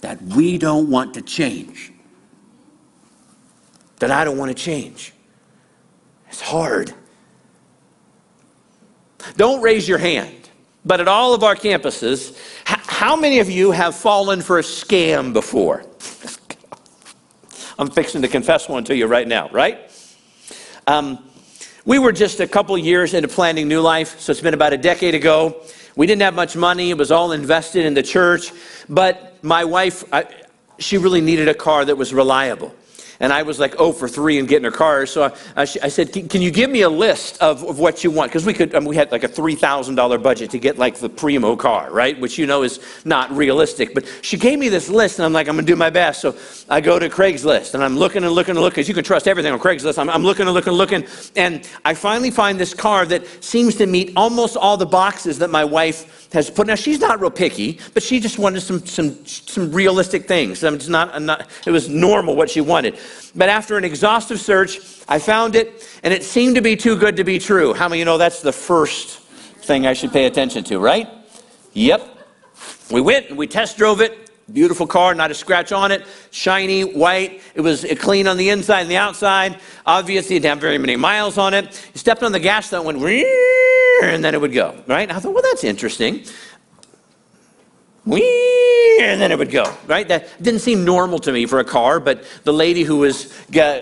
that 0.00 0.22
we 0.22 0.58
don't 0.58 0.90
want 0.90 1.14
to 1.14 1.22
change. 1.22 1.92
That 3.98 4.10
I 4.10 4.24
don't 4.24 4.38
want 4.38 4.56
to 4.56 4.62
change. 4.62 5.12
It's 6.28 6.40
hard. 6.40 6.94
Don't 9.36 9.60
raise 9.60 9.88
your 9.88 9.98
hand. 9.98 10.50
But 10.84 11.00
at 11.00 11.08
all 11.08 11.34
of 11.34 11.42
our 11.42 11.56
campuses, 11.56 12.36
how 13.00 13.16
many 13.16 13.38
of 13.38 13.48
you 13.48 13.70
have 13.70 13.94
fallen 13.94 14.42
for 14.42 14.58
a 14.58 14.62
scam 14.62 15.32
before? 15.32 15.86
I'm 17.78 17.88
fixing 17.88 18.20
to 18.20 18.28
confess 18.28 18.68
one 18.68 18.84
to 18.84 18.94
you 18.94 19.06
right 19.06 19.26
now, 19.26 19.48
right? 19.48 19.90
Um, 20.86 21.18
we 21.86 21.98
were 21.98 22.12
just 22.12 22.40
a 22.40 22.46
couple 22.46 22.76
years 22.76 23.14
into 23.14 23.26
planning 23.26 23.68
New 23.68 23.80
Life, 23.80 24.20
so 24.20 24.32
it's 24.32 24.42
been 24.42 24.52
about 24.52 24.74
a 24.74 24.76
decade 24.76 25.14
ago. 25.14 25.62
We 25.96 26.06
didn't 26.06 26.20
have 26.20 26.34
much 26.34 26.56
money, 26.56 26.90
it 26.90 26.98
was 26.98 27.10
all 27.10 27.32
invested 27.32 27.86
in 27.86 27.94
the 27.94 28.02
church, 28.02 28.52
but 28.86 29.42
my 29.42 29.64
wife, 29.64 30.04
I, 30.12 30.26
she 30.78 30.98
really 30.98 31.22
needed 31.22 31.48
a 31.48 31.54
car 31.54 31.86
that 31.86 31.96
was 31.96 32.12
reliable 32.12 32.74
and 33.20 33.34
I 33.34 33.42
was 33.42 33.60
like, 33.60 33.74
oh, 33.78 33.92
for 33.92 34.08
three 34.08 34.38
and 34.38 34.48
getting 34.48 34.64
her 34.64 34.70
car. 34.70 35.04
So 35.04 35.24
I, 35.24 35.62
I, 35.62 35.64
said, 35.66 36.10
can, 36.12 36.40
you 36.40 36.50
give 36.50 36.70
me 36.70 36.80
a 36.80 36.88
list 36.88 37.40
of, 37.42 37.62
of 37.64 37.78
what 37.78 38.02
you 38.02 38.10
want? 38.10 38.30
Because 38.30 38.46
we 38.46 38.54
could, 38.54 38.74
I 38.74 38.78
mean, 38.78 38.88
we 38.88 38.96
had 38.96 39.12
like 39.12 39.24
a 39.24 39.28
$3,000 39.28 40.22
budget 40.22 40.50
to 40.50 40.58
get 40.58 40.78
like 40.78 40.96
the 40.96 41.08
Primo 41.10 41.54
car, 41.54 41.90
right? 41.92 42.18
Which 42.18 42.38
you 42.38 42.46
know 42.46 42.62
is 42.62 42.80
not 43.04 43.30
realistic. 43.30 43.92
But 43.92 44.10
she 44.22 44.38
gave 44.38 44.58
me 44.58 44.70
this 44.70 44.88
list, 44.88 45.18
and 45.18 45.26
I'm 45.26 45.34
like, 45.34 45.48
I'm 45.48 45.54
going 45.54 45.66
to 45.66 45.72
do 45.72 45.76
my 45.76 45.90
best. 45.90 46.22
So 46.22 46.34
I 46.70 46.80
go 46.80 46.98
to 46.98 47.10
Craigslist, 47.10 47.74
and 47.74 47.84
I'm 47.84 47.96
looking 47.96 48.24
and 48.24 48.32
looking 48.32 48.52
and 48.52 48.60
looking, 48.60 48.76
because 48.76 48.88
you 48.88 48.94
can 48.94 49.04
trust 49.04 49.28
everything 49.28 49.52
on 49.52 49.58
Craigslist. 49.58 49.98
I'm, 49.98 50.08
I'm 50.08 50.22
looking 50.22 50.46
and 50.46 50.54
looking 50.54 50.70
and 50.70 50.78
looking. 50.78 51.06
And 51.36 51.68
I 51.84 51.92
finally 51.92 52.30
find 52.30 52.58
this 52.58 52.72
car 52.72 53.04
that 53.06 53.26
seems 53.44 53.74
to 53.76 53.86
meet 53.86 54.14
almost 54.16 54.56
all 54.56 54.78
the 54.78 54.86
boxes 54.86 55.38
that 55.40 55.50
my 55.50 55.64
wife 55.64 56.29
has 56.32 56.48
put, 56.48 56.66
now 56.66 56.76
she's 56.76 57.00
not 57.00 57.20
real 57.20 57.30
picky, 57.30 57.78
but 57.92 58.02
she 58.02 58.20
just 58.20 58.38
wanted 58.38 58.60
some, 58.60 58.84
some, 58.86 59.24
some 59.26 59.72
realistic 59.72 60.28
things. 60.28 60.62
I 60.62 60.70
mean, 60.70 60.76
it's 60.76 60.88
not, 60.88 61.20
not, 61.20 61.48
it 61.66 61.70
was 61.70 61.88
normal 61.88 62.36
what 62.36 62.50
she 62.50 62.60
wanted. 62.60 62.98
But 63.34 63.48
after 63.48 63.76
an 63.76 63.84
exhaustive 63.84 64.40
search, 64.40 64.78
I 65.08 65.18
found 65.18 65.56
it, 65.56 65.88
and 66.02 66.14
it 66.14 66.22
seemed 66.22 66.54
to 66.54 66.62
be 66.62 66.76
too 66.76 66.96
good 66.96 67.16
to 67.16 67.24
be 67.24 67.38
true. 67.38 67.74
How 67.74 67.88
many 67.88 67.98
you 67.98 68.04
know 68.04 68.18
that's 68.18 68.42
the 68.42 68.52
first 68.52 69.18
thing 69.18 69.86
I 69.86 69.92
should 69.92 70.12
pay 70.12 70.26
attention 70.26 70.62
to, 70.64 70.78
right? 70.78 71.08
Yep. 71.72 72.06
We 72.90 73.00
went 73.00 73.28
and 73.28 73.38
we 73.38 73.46
test 73.46 73.76
drove 73.76 74.00
it. 74.00 74.29
Beautiful 74.52 74.86
car, 74.86 75.14
not 75.14 75.30
a 75.30 75.34
scratch 75.34 75.70
on 75.70 75.92
it, 75.92 76.06
shiny, 76.30 76.82
white. 76.82 77.40
It 77.54 77.60
was 77.60 77.86
clean 77.98 78.26
on 78.26 78.36
the 78.36 78.48
inside 78.48 78.80
and 78.82 78.90
the 78.90 78.96
outside. 78.96 79.60
Obviously, 79.86 80.36
it 80.36 80.40
didn't 80.40 80.50
have 80.50 80.60
very 80.60 80.78
many 80.78 80.96
miles 80.96 81.38
on 81.38 81.54
it. 81.54 81.66
You 81.94 81.98
stepped 81.98 82.22
on 82.22 82.32
the 82.32 82.40
gas, 82.40 82.70
that 82.70 82.84
went, 82.84 82.98
and 84.02 84.24
then 84.24 84.34
it 84.34 84.40
would 84.40 84.52
go, 84.52 84.82
right? 84.86 85.10
I 85.10 85.18
thought, 85.20 85.34
well, 85.34 85.42
that's 85.42 85.62
interesting. 85.62 86.24
And 88.06 89.20
then 89.20 89.30
it 89.30 89.38
would 89.38 89.50
go, 89.50 89.72
right? 89.86 90.08
That 90.08 90.28
didn't 90.42 90.60
seem 90.60 90.84
normal 90.84 91.18
to 91.20 91.32
me 91.32 91.46
for 91.46 91.60
a 91.60 91.64
car, 91.64 92.00
but 92.00 92.24
the 92.44 92.52
lady 92.52 92.82
who 92.82 92.98
was 92.98 93.32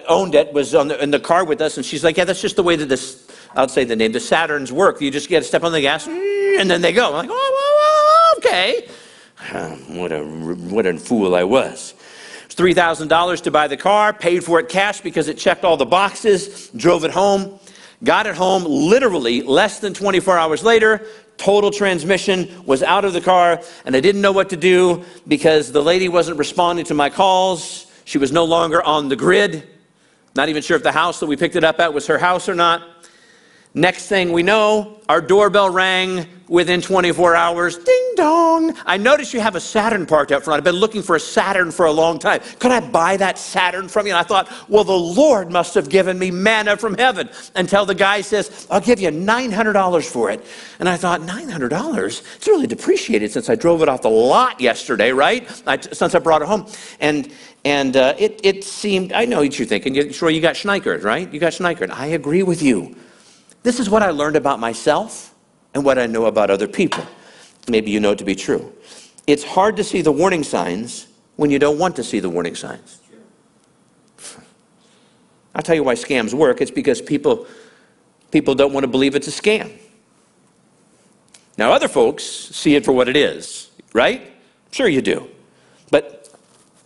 owned 0.09 0.35
it 0.35 0.53
was 0.53 0.73
the, 0.73 1.03
in 1.03 1.11
the 1.11 1.21
car 1.21 1.45
with 1.45 1.61
us, 1.61 1.77
and 1.77 1.87
she's 1.87 2.05
like, 2.05 2.17
yeah, 2.17 2.25
that's 2.25 2.43
just 2.43 2.57
the 2.57 2.63
way 2.63 2.77
that 2.77 2.89
this, 2.89 3.27
I'll 3.55 3.69
say 3.69 3.85
the 3.85 3.97
name, 3.97 4.13
the 4.13 4.19
Saturns 4.19 4.71
work. 4.71 5.01
You 5.01 5.11
just 5.11 5.29
get 5.29 5.45
step 5.45 5.65
on 5.65 5.73
the 5.73 5.81
gas, 5.81 6.07
and 6.07 6.69
then 6.71 6.83
they 6.83 6.93
go. 6.93 7.07
I'm 7.07 7.15
like, 7.15 7.31
oh, 7.31 7.35
oh, 7.35 8.35
oh 8.35 8.39
okay. 8.39 8.89
What 9.89 10.13
a, 10.13 10.25
what 10.25 10.87
a 10.87 10.99
fool 10.99 11.35
I 11.35 11.45
was. 11.45 11.95
It 12.45 12.57
was 12.57 12.75
$3,000 12.75 13.43
to 13.43 13.51
buy 13.51 13.69
the 13.69 13.77
car, 13.77 14.13
paid 14.13 14.45
for 14.45 14.61
it 14.61 14.69
cash 14.69 15.01
because 15.01 15.29
it 15.29 15.39
checked 15.39 15.65
all 15.65 15.77
the 15.77 15.87
boxes, 15.87 16.69
drove 16.71 17.05
it 17.05 17.11
home, 17.11 17.59
got 18.05 18.27
it 18.27 18.35
home 18.35 18.65
literally 18.65 19.43
less 19.43 19.81
than 19.81 19.95
24 19.95 20.39
hours 20.39 20.63
later. 20.63 21.07
Total 21.37 21.71
transmission 21.71 22.65
was 22.67 22.83
out 22.83 23.05
of 23.05 23.13
the 23.13 23.21
car, 23.21 23.63
and 23.85 23.95
I 23.95 24.01
didn't 24.01 24.21
know 24.21 24.33
what 24.33 24.51
to 24.51 24.57
do 24.57 25.05
because 25.27 25.71
the 25.71 25.83
lady 25.83 26.09
wasn't 26.09 26.39
responding 26.39 26.85
to 26.87 26.95
my 26.95 27.11
calls. 27.11 27.87
She 28.05 28.19
was 28.19 28.33
no 28.33 28.45
longer 28.45 28.83
on 28.83 29.09
the 29.09 29.17
grid. 29.17 29.69
Not 30.35 30.49
even 30.49 30.63
sure 30.63 30.77
if 30.77 30.83
the 30.83 30.93
house 30.93 31.21
that 31.21 31.27
we 31.27 31.37
picked 31.37 31.57
it 31.57 31.65
up 31.65 31.79
at 31.81 31.95
was 31.95 32.07
her 32.07 32.19
house 32.19 32.49
or 32.49 32.55
not. 32.55 32.83
Next 33.75 34.07
thing 34.09 34.33
we 34.33 34.43
know, 34.43 35.01
our 35.09 35.21
doorbell 35.21 35.71
rang 35.71 36.27
within 36.49 36.81
24 36.81 37.35
hours. 37.35 37.79
Ding 37.79 38.13
dong. 38.17 38.75
I 38.87 38.97
noticed 38.97 39.33
you 39.35 39.41
have 39.41 39.55
a 39.55 39.61
Saturn 39.61 40.07
parked 40.07 40.33
out 40.33 40.45
front. 40.45 40.59
I've 40.59 40.65
been 40.65 40.75
looking 40.75 41.03
for 41.03 41.17
a 41.17 41.21
Saturn 41.21 41.71
for 41.71 41.87
a 41.87 41.93
long 41.93 42.19
time. 42.19 42.41
Could 42.59 42.71
I 42.71 42.81
buy 42.81 43.17
that 43.19 43.39
Saturn 43.39 43.89
from 43.89 44.07
you? 44.07 44.13
And 44.13 44.19
I 44.19 44.23
thought, 44.23 44.51
well, 44.69 44.85
the 44.85 44.93
Lord 44.93 45.51
must 45.51 45.75
have 45.75 45.89
given 45.89 46.19
me 46.19 46.31
manna 46.31 46.77
from 46.77 46.95
heaven. 46.97 47.29
Until 47.55 47.87
the 47.87 47.95
guy 47.95 48.21
says, 48.21 48.67
I'll 48.71 48.81
give 48.81 49.01
you 49.01 49.11
$900 49.11 50.11
for 50.11 50.31
it. 50.31 50.45
And 50.79 50.89
I 50.89 50.97
thought, 50.97 51.21
$900? 51.21 52.37
It's 52.37 52.47
really 52.47 52.67
depreciated 52.67 53.31
since 53.31 53.49
I 53.49 53.55
drove 53.55 53.83
it 53.83 53.89
off 53.89 54.03
the 54.03 54.11
lot 54.11 54.61
yesterday, 54.61 55.13
right? 55.13 55.63
I, 55.67 55.81
since 55.81 56.15
I 56.15 56.19
brought 56.19 56.43
it 56.43 56.49
home. 56.49 56.67
And 57.01 57.33
and 57.65 57.97
uh, 57.97 58.15
it, 58.17 58.41
it 58.45 58.65
seemed, 58.65 59.13
I 59.13 59.25
know 59.25 59.41
what 59.41 59.59
you're 59.59 59.67
thinking. 59.67 59.95
You're, 59.95 60.13
sure, 60.13 60.31
you 60.31 60.41
got 60.41 60.55
schneikered, 60.55 61.03
right? 61.03 61.31
You 61.31 61.41
got 61.41 61.53
schneikered. 61.53 61.91
I 61.91 62.07
agree 62.07 62.43
with 62.43 62.63
you. 62.63 62.97
This 63.63 63.81
is 63.81 63.91
what 63.91 64.03
I 64.03 64.11
learned 64.11 64.37
about 64.37 64.61
myself 64.61 65.35
and 65.75 65.85
what 65.85 65.99
I 65.99 66.07
know 66.07 66.27
about 66.27 66.51
other 66.51 66.69
people. 66.69 67.05
Maybe 67.69 67.91
you 67.91 68.01
know 68.01 68.13
it 68.13 68.19
to 68.19 68.25
be 68.25 68.35
true. 68.35 68.73
It's 69.27 69.45
hard 69.45 69.77
to 69.77 69.85
see 69.85 70.01
the 70.01 70.13
warning 70.13 70.43
signs 70.43 71.07
when 71.37 71.51
you 71.51 71.59
don't 71.59 71.79
want 71.79 71.97
to 71.97 72.05
see 72.05 72.21
the 72.21 72.31
warning 72.31 72.55
signs. 72.55 73.01
I'll 75.55 75.63
tell 75.63 75.75
you 75.75 75.83
why 75.85 75.95
scams 75.95 76.33
work. 76.33 76.61
It's 76.61 76.71
because 76.71 77.03
people, 77.03 77.47
people 78.31 78.55
don't 78.55 78.73
want 78.73 78.85
to 78.85 78.89
believe 78.89 79.15
it's 79.15 79.29
a 79.29 79.31
scam. 79.31 79.73
Now, 81.57 81.73
other 81.73 81.89
folks 81.89 82.25
see 82.25 82.77
it 82.77 82.85
for 82.85 82.93
what 82.93 83.09
it 83.09 83.17
is, 83.17 83.71
right? 83.93 84.33
Sure, 84.71 84.89
you 84.89 85.03
do. 85.03 85.29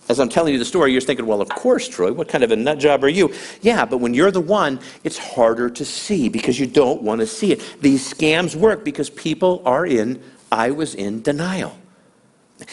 As 0.09 0.19
I'm 0.19 0.29
telling 0.29 0.53
you 0.53 0.59
the 0.59 0.65
story, 0.65 0.93
you're 0.93 1.01
thinking, 1.01 1.27
well, 1.27 1.41
of 1.41 1.49
course, 1.49 1.89
Troy, 1.89 2.13
what 2.13 2.29
kind 2.29 2.43
of 2.43 2.51
a 2.51 2.57
nut 2.57 2.79
job 2.79 3.05
are 3.05 3.09
you? 3.09 3.33
Yeah, 3.61 3.85
but 3.85 3.99
when 3.99 4.15
you're 4.15 4.33
the 4.33 4.41
one, 4.41 4.81
it's 5.05 5.17
harder 5.17 5.71
to 5.71 5.85
see 5.85 6.29
because 6.29 6.59
you 6.59 6.67
don't 6.67 7.03
want 7.03 7.21
to 7.21 7.27
see 7.27 7.53
it. 7.53 7.77
These 7.81 8.13
scams 8.13 8.57
work 8.57 8.85
because 8.85 9.09
people 9.11 9.63
are 9.65 9.87
in, 9.87 10.23
I 10.51 10.71
was 10.73 10.95
in 10.95 11.23
denial. 11.23 11.79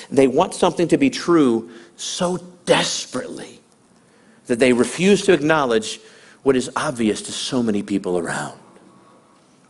They 0.10 0.28
want 0.28 0.54
something 0.54 0.88
to 0.90 0.98
be 0.98 1.10
true 1.10 1.70
so 1.96 2.38
desperately 2.66 3.60
that 4.48 4.60
they 4.60 4.74
refuse 4.74 5.24
to 5.26 5.34
acknowledge 5.34 6.00
what 6.44 6.56
is 6.56 6.72
obvious 6.76 7.22
to 7.24 7.32
so 7.32 7.62
many 7.62 7.84
people 7.84 8.18
around. 8.18 8.60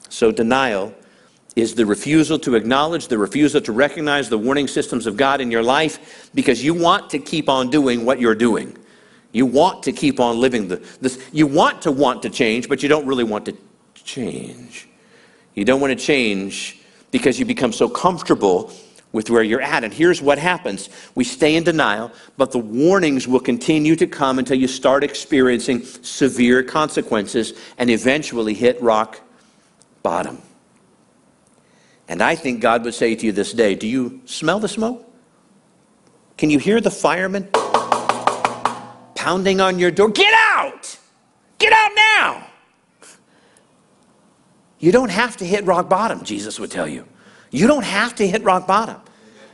So, 0.10 0.32
denial 0.32 0.94
is 1.56 1.76
the 1.76 1.86
refusal 1.86 2.40
to 2.40 2.56
acknowledge, 2.56 3.08
the 3.08 3.18
refusal 3.18 3.62
to 3.62 3.72
recognize 3.72 4.30
the 4.30 4.38
warning 4.38 4.68
systems 4.68 5.08
of 5.08 5.18
God 5.18 5.42
in 5.42 5.52
your 5.52 5.64
life 5.64 6.30
because 6.34 6.64
you 6.64 6.74
want 6.74 7.10
to 7.10 7.20
keep 7.20 7.50
on 7.50 7.70
doing 7.70 8.06
what 8.06 8.20
you're 8.20 8.36
doing. 8.36 8.78
You 9.32 9.46
want 9.46 9.84
to 9.84 9.92
keep 9.92 10.20
on 10.20 10.40
living 10.40 10.68
the, 10.68 10.78
this. 11.02 11.24
You 11.32 11.48
want 11.48 11.82
to 11.84 11.92
want 11.92 12.24
to 12.24 12.30
change, 12.30 12.68
but 12.68 12.82
you 12.82 12.90
don't 12.90 13.06
really 13.06 13.24
want 13.24 13.46
to 13.46 13.58
change. 13.96 14.88
You 15.54 15.66
don't 15.66 15.82
want 15.82 15.98
to 15.98 16.06
change 16.06 16.80
because 17.12 17.40
you 17.40 17.46
become 17.46 17.74
so 17.74 17.90
comfortable 17.90 18.72
with 19.12 19.30
where 19.30 19.44
you're 19.44 19.62
at. 19.62 19.84
And 19.84 19.94
here's 19.94 20.22
what 20.22 20.38
happens 20.38 20.90
we 21.16 21.24
stay 21.24 21.56
in 21.56 21.64
denial, 21.64 22.12
but 22.38 22.52
the 22.52 22.60
warnings 22.60 23.28
will 23.28 23.40
continue 23.40 23.96
to 23.96 24.08
come 24.08 24.40
until 24.40 24.58
you 24.58 24.68
start 24.68 25.04
experiencing 25.04 25.84
severe 25.84 26.64
consequences 26.64 27.54
and 27.78 27.90
eventually 27.90 28.54
hit 28.54 28.82
rock 28.82 29.20
bottom. 30.04 30.42
And 32.10 32.24
I 32.24 32.36
think 32.36 32.60
God 32.60 32.84
would 32.84 32.96
say 32.96 33.16
to 33.16 33.26
you 33.26 33.32
this 33.32 33.54
day 33.54 33.76
Do 33.76 33.88
you 33.88 34.22
smell 34.26 34.60
the 34.60 34.68
smoke? 34.68 35.06
Can 36.38 36.50
you 36.50 36.58
hear 36.58 36.82
the 36.82 36.92
firemen 36.92 37.48
pounding 39.16 39.62
on 39.62 39.78
your 39.78 39.92
door? 39.92 40.10
Get 40.10 40.34
out! 40.56 40.98
Get 41.60 41.72
out 41.72 41.92
now! 41.96 42.48
You 44.80 44.92
don't 44.92 45.12
have 45.12 45.38
to 45.38 45.46
hit 45.46 45.66
rock 45.66 45.90
bottom, 45.90 46.24
Jesus 46.24 46.60
would 46.60 46.72
tell 46.72 46.88
you. 46.88 47.06
You 47.52 47.68
don't 47.68 47.84
have 47.84 48.16
to 48.16 48.28
hit 48.28 48.44
rock 48.44 48.66
bottom. 48.66 49.02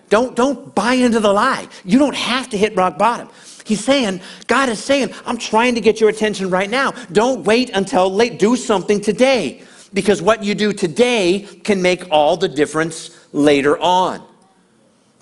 Don't, 0.10 0.36
don't 0.36 0.76
buy 0.76 0.94
into 0.94 1.20
the 1.20 1.34
lie. 1.34 1.68
You 1.84 1.98
don't 1.98 2.16
have 2.16 2.48
to 2.50 2.58
hit 2.58 2.76
rock 2.76 3.00
bottom. 3.00 3.30
He's 3.66 3.84
saying, 3.84 4.22
God 4.46 4.70
is 4.70 4.82
saying, 4.82 5.12
I'm 5.26 5.40
trying 5.40 5.74
to 5.74 5.82
get 5.82 6.00
your 6.00 6.12
attention 6.12 6.52
right 6.52 6.70
now. 6.70 6.92
Don't 7.12 7.44
wait 7.44 7.72
until 7.72 8.14
late. 8.14 8.38
Do 8.38 8.56
something 8.56 9.02
today 9.02 9.64
because 9.96 10.22
what 10.22 10.44
you 10.44 10.54
do 10.54 10.74
today 10.74 11.48
can 11.64 11.82
make 11.82 12.12
all 12.12 12.36
the 12.36 12.50
difference 12.50 13.18
later 13.32 13.80
on. 13.80 14.22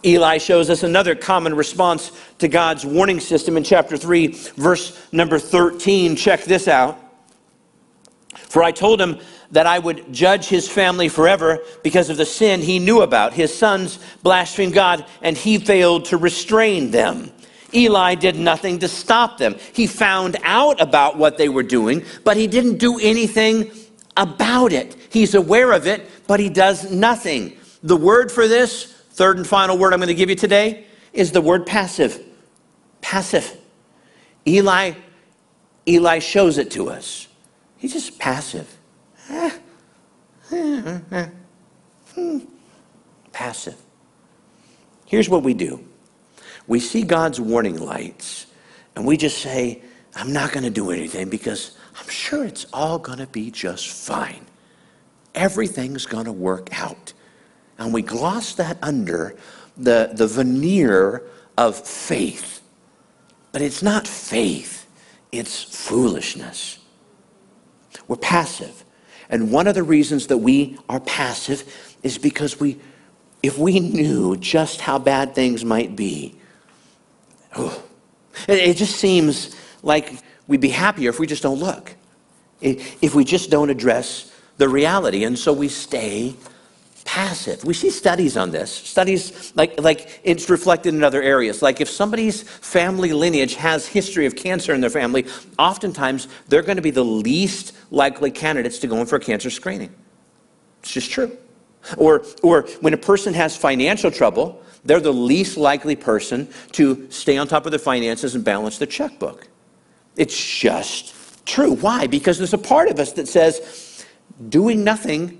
Eli 0.03 0.39
shows 0.39 0.69
us 0.69 0.83
another 0.83 1.15
common 1.15 1.55
response 1.55 2.12
to 2.39 2.47
God's 2.49 2.83
warning 2.83 3.21
system 3.21 3.55
in 3.55 3.63
chapter 3.63 3.95
3, 3.95 4.27
verse 4.57 4.99
number 5.13 5.39
13. 5.39 6.15
Check 6.15 6.43
this 6.43 6.67
out. 6.67 6.99
For 8.33 8.63
I 8.63 8.71
told 8.71 8.99
him 8.99 9.19
that 9.51 9.67
I 9.67 9.77
would 9.77 10.12
judge 10.12 10.47
his 10.47 10.67
family 10.67 11.07
forever 11.07 11.59
because 11.83 12.09
of 12.09 12.17
the 12.17 12.25
sin 12.25 12.59
he 12.59 12.79
knew 12.79 13.01
about. 13.01 13.33
His 13.33 13.55
sons 13.55 13.99
blasphemed 14.23 14.73
God, 14.73 15.05
and 15.21 15.38
he 15.38 15.59
failed 15.59 16.05
to 16.05 16.17
restrain 16.17 16.89
them. 16.89 17.31
Eli 17.75 18.15
did 18.15 18.36
nothing 18.36 18.79
to 18.79 18.88
stop 18.88 19.38
them. 19.38 19.55
He 19.73 19.88
found 19.88 20.38
out 20.43 20.81
about 20.81 21.17
what 21.17 21.38
they 21.38 21.49
were 21.49 21.63
doing, 21.63 22.03
but 22.23 22.38
he 22.38 22.47
didn't 22.47 22.77
do 22.77 22.99
anything 22.99 23.71
about 24.17 24.73
it. 24.73 24.95
He's 25.10 25.36
aware 25.36 25.71
of 25.71 25.88
it, 25.88 26.10
but 26.28 26.39
he 26.39 26.49
does 26.49 26.91
nothing. 26.91 27.58
The 27.82 27.97
word 27.97 28.32
for 28.32 28.47
this, 28.47 28.86
third 29.12 29.38
and 29.38 29.47
final 29.47 29.78
word 29.78 29.93
I'm 29.93 29.99
going 29.99 30.08
to 30.08 30.13
give 30.13 30.30
you 30.30 30.36
today, 30.36 30.86
is 31.12 31.32
the 31.32 31.41
word 31.41 31.65
passive. 31.65 32.19
Passive. 33.02 33.58
Eli, 34.47 34.93
Eli 35.88 36.19
shows 36.19 36.58
it 36.58 36.71
to 36.71 36.89
us. 36.89 37.28
He's 37.78 37.93
just 37.93 38.17
passive. 38.19 38.78
Passive. 43.32 43.76
Here's 45.06 45.30
what 45.30 45.43
we 45.43 45.54
do 45.54 45.84
we 46.67 46.80
see 46.80 47.04
God's 47.04 47.39
warning 47.41 47.78
lights, 47.78 48.47
and 48.95 49.06
we 49.06 49.17
just 49.17 49.39
say, 49.39 49.82
I'm 50.15 50.32
not 50.32 50.52
going 50.52 50.63
to 50.63 50.69
do 50.69 50.91
anything 50.91 51.30
because 51.30 51.78
I'm 51.95 52.10
sure 52.10 52.45
it's 52.45 52.65
all 52.73 52.99
going 52.99 53.19
to 53.19 53.27
be 53.27 53.51
just 53.51 53.88
fine. 53.88 54.45
Everything's 55.36 56.06
going 56.06 56.25
to 56.25 56.32
work 56.32 56.69
out. 56.79 57.13
And 57.77 57.93
we 57.93 58.01
gloss 58.01 58.53
that 58.56 58.77
under 58.82 59.36
the, 59.77 60.12
the 60.13 60.27
veneer 60.27 61.23
of 61.58 61.75
faith. 61.75 62.62
But 63.51 63.62
it's 63.62 63.84
not 63.84 64.08
faith, 64.08 64.88
it's 65.32 65.63
foolishness. 65.63 66.79
We're 68.08 68.17
passive. 68.17 68.84
And 69.29 69.51
one 69.51 69.67
of 69.67 69.75
the 69.75 69.84
reasons 69.84 70.27
that 70.27 70.38
we 70.38 70.77
are 70.89 70.99
passive 70.99 71.95
is 72.03 72.17
because 72.17 72.60
we, 72.60 72.79
if 73.41 73.58
we 73.58 73.79
knew 73.79 74.36
just 74.38 74.82
how 74.82 74.99
bad 74.99 75.34
things 75.34 75.63
might 75.63 75.95
be, 75.95 76.36
oh, 77.56 77.84
it, 78.47 78.60
it 78.60 78.77
just 78.77 78.95
seems 78.95 79.56
like 79.82 80.21
We'd 80.47 80.62
be 80.62 80.69
happier 80.69 81.10
if 81.10 81.19
we 81.19 81.27
just 81.27 81.43
don't 81.43 81.60
look, 81.60 81.95
if 82.62 83.15
we 83.15 83.23
just 83.23 83.49
don't 83.49 83.69
address 83.69 84.34
the 84.58 84.69
reality. 84.69 85.23
And 85.23 85.38
so 85.38 85.53
we 85.53 85.67
stay 85.69 86.36
passive. 87.06 87.63
We 87.63 87.73
see 87.73 87.89
studies 87.89 88.38
on 88.38 88.51
this. 88.51 88.71
Studies 88.71 89.53
like 89.56 89.79
like 89.79 90.21
it's 90.23 90.49
reflected 90.49 90.93
in 90.93 91.03
other 91.03 91.21
areas. 91.21 91.62
Like 91.62 91.82
if 91.82 91.89
somebody's 91.89 92.43
family 92.43 93.13
lineage 93.13 93.56
has 93.56 93.88
history 93.88 94.25
of 94.25 94.36
cancer 94.36 94.73
in 94.73 94.82
their 94.82 94.89
family, 94.89 95.25
oftentimes 95.60 96.27
they're 96.47 96.62
going 96.62 96.77
to 96.77 96.82
be 96.82 96.91
the 96.91 97.03
least 97.03 97.73
likely 97.91 98.32
candidates 98.32 98.79
to 98.79 98.88
go 98.88 98.97
in 98.97 99.06
for 99.06 99.17
a 99.17 99.19
cancer 99.19 99.49
screening. 99.49 99.93
It's 100.82 100.91
just 100.91 101.12
true. 101.12 101.38
Or 101.97 102.23
or 102.41 102.63
when 102.82 102.93
a 102.93 102.97
person 102.97 103.34
has 103.34 103.56
financial 103.56 104.12
trouble, 104.12 104.62
they're 104.86 104.99
the 104.99 105.13
least 105.13 105.58
likely 105.58 105.95
person 105.95 106.47
to 106.73 107.10
stay 107.10 107.38
on 107.38 107.47
top 107.47 107.65
of 107.65 107.71
their 107.71 107.79
finances 107.79 108.36
and 108.36 108.43
balance 108.43 108.77
their 108.77 108.88
checkbook. 108.88 109.47
It's 110.15 110.60
just 110.60 111.13
true. 111.45 111.73
Why? 111.73 112.08
Because 112.08 112.38
there's 112.38 112.54
a 112.54 112.58
part 112.58 112.89
of 112.89 112.99
us 112.99 113.13
that 113.13 113.28
says 113.28 114.06
doing 114.49 114.84
nothing 114.84 115.39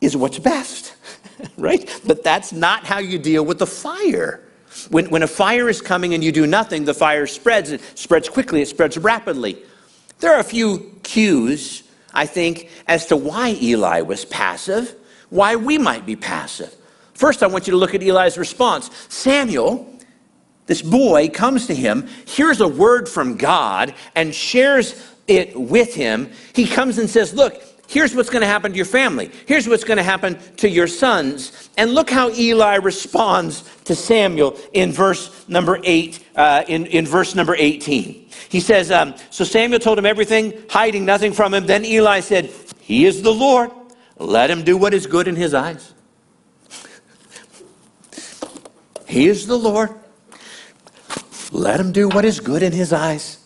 is 0.00 0.16
what's 0.16 0.38
best, 0.38 0.94
right? 1.56 2.00
But 2.06 2.22
that's 2.22 2.52
not 2.52 2.84
how 2.84 2.98
you 2.98 3.18
deal 3.18 3.44
with 3.44 3.58
the 3.58 3.66
fire. 3.66 4.42
When, 4.90 5.10
when 5.10 5.22
a 5.22 5.26
fire 5.26 5.68
is 5.68 5.80
coming 5.80 6.14
and 6.14 6.22
you 6.22 6.32
do 6.32 6.46
nothing, 6.46 6.84
the 6.84 6.94
fire 6.94 7.26
spreads. 7.26 7.72
It 7.72 7.82
spreads 7.98 8.28
quickly, 8.28 8.62
it 8.62 8.68
spreads 8.68 8.96
rapidly. 8.96 9.62
There 10.20 10.32
are 10.32 10.40
a 10.40 10.44
few 10.44 10.98
cues, 11.02 11.82
I 12.12 12.26
think, 12.26 12.68
as 12.86 13.06
to 13.06 13.16
why 13.16 13.56
Eli 13.60 14.02
was 14.02 14.24
passive, 14.26 14.94
why 15.30 15.56
we 15.56 15.78
might 15.78 16.06
be 16.06 16.16
passive. 16.16 16.74
First, 17.14 17.42
I 17.42 17.46
want 17.46 17.66
you 17.66 17.72
to 17.72 17.76
look 17.76 17.94
at 17.94 18.02
Eli's 18.02 18.38
response. 18.38 18.90
Samuel, 19.08 19.89
this 20.66 20.82
boy, 20.82 21.28
comes 21.28 21.66
to 21.66 21.74
him, 21.74 22.06
hears 22.26 22.60
a 22.60 22.68
word 22.68 23.08
from 23.08 23.36
God, 23.36 23.94
and 24.14 24.34
shares 24.34 24.94
it 25.26 25.58
with 25.58 25.94
him. 25.94 26.30
He 26.54 26.66
comes 26.66 26.98
and 26.98 27.08
says, 27.08 27.34
Look, 27.34 27.62
here's 27.88 28.14
what's 28.14 28.30
going 28.30 28.42
to 28.42 28.46
happen 28.46 28.72
to 28.72 28.76
your 28.76 28.86
family. 28.86 29.30
Here's 29.46 29.68
what's 29.68 29.84
going 29.84 29.96
to 29.96 30.02
happen 30.02 30.38
to 30.56 30.68
your 30.68 30.86
sons. 30.86 31.70
And 31.76 31.92
look 31.92 32.10
how 32.10 32.30
Eli 32.30 32.76
responds 32.76 33.62
to 33.84 33.94
Samuel 33.94 34.58
in 34.72 34.92
verse 34.92 35.48
number 35.48 35.80
eight, 35.84 36.24
uh, 36.36 36.64
in, 36.68 36.86
in 36.86 37.06
verse 37.06 37.34
number 37.34 37.54
18. 37.56 38.28
He 38.48 38.60
says, 38.60 38.90
um, 38.90 39.14
So 39.30 39.44
Samuel 39.44 39.80
told 39.80 39.98
him 39.98 40.06
everything, 40.06 40.52
hiding 40.68 41.04
nothing 41.04 41.32
from 41.32 41.54
him. 41.54 41.66
Then 41.66 41.84
Eli 41.84 42.20
said, 42.20 42.50
He 42.80 43.06
is 43.06 43.22
the 43.22 43.32
Lord. 43.32 43.70
Let 44.18 44.50
him 44.50 44.64
do 44.64 44.76
what 44.76 44.92
is 44.92 45.06
good 45.06 45.28
in 45.28 45.36
his 45.36 45.54
eyes. 45.54 45.94
He 49.06 49.26
is 49.26 49.48
the 49.48 49.56
Lord. 49.56 49.90
Let 51.52 51.80
him 51.80 51.92
do 51.92 52.08
what 52.08 52.24
is 52.24 52.40
good 52.40 52.62
in 52.62 52.72
his 52.72 52.92
eyes. 52.92 53.38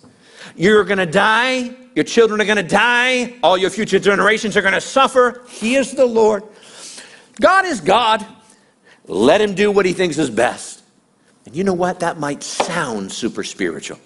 You're 0.56 0.84
going 0.84 0.98
to 0.98 1.06
die. 1.06 1.74
Your 1.94 2.04
children 2.04 2.40
are 2.40 2.44
going 2.44 2.56
to 2.56 2.62
die. 2.62 3.34
All 3.42 3.56
your 3.56 3.70
future 3.70 3.98
generations 3.98 4.56
are 4.56 4.62
going 4.62 4.74
to 4.74 4.80
suffer. 4.80 5.42
He 5.48 5.76
is 5.76 5.92
the 5.92 6.06
Lord. 6.06 6.42
God 7.40 7.64
is 7.64 7.80
God. 7.80 8.24
Let 9.06 9.40
him 9.40 9.54
do 9.54 9.70
what 9.70 9.86
he 9.86 9.92
thinks 9.92 10.18
is 10.18 10.30
best. 10.30 10.82
And 11.46 11.54
you 11.54 11.64
know 11.64 11.74
what? 11.74 12.00
That 12.00 12.18
might 12.18 12.42
sound 12.42 13.12
super 13.12 13.44
spiritual. 13.44 13.98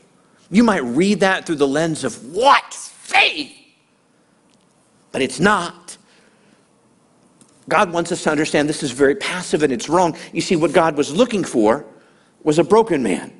You 0.50 0.64
might 0.64 0.82
read 0.82 1.20
that 1.20 1.46
through 1.46 1.56
the 1.56 1.68
lens 1.68 2.04
of 2.04 2.34
what? 2.34 2.74
Faith. 2.74 3.52
But 5.12 5.22
it's 5.22 5.40
not. 5.40 5.96
God 7.68 7.92
wants 7.92 8.12
us 8.12 8.22
to 8.24 8.30
understand 8.30 8.68
this 8.68 8.82
is 8.82 8.92
very 8.92 9.14
passive 9.14 9.62
and 9.62 9.72
it's 9.72 9.88
wrong. 9.88 10.16
You 10.32 10.40
see, 10.40 10.56
what 10.56 10.72
God 10.72 10.96
was 10.96 11.14
looking 11.14 11.44
for 11.44 11.84
was 12.42 12.58
a 12.58 12.64
broken 12.64 13.02
man 13.02 13.37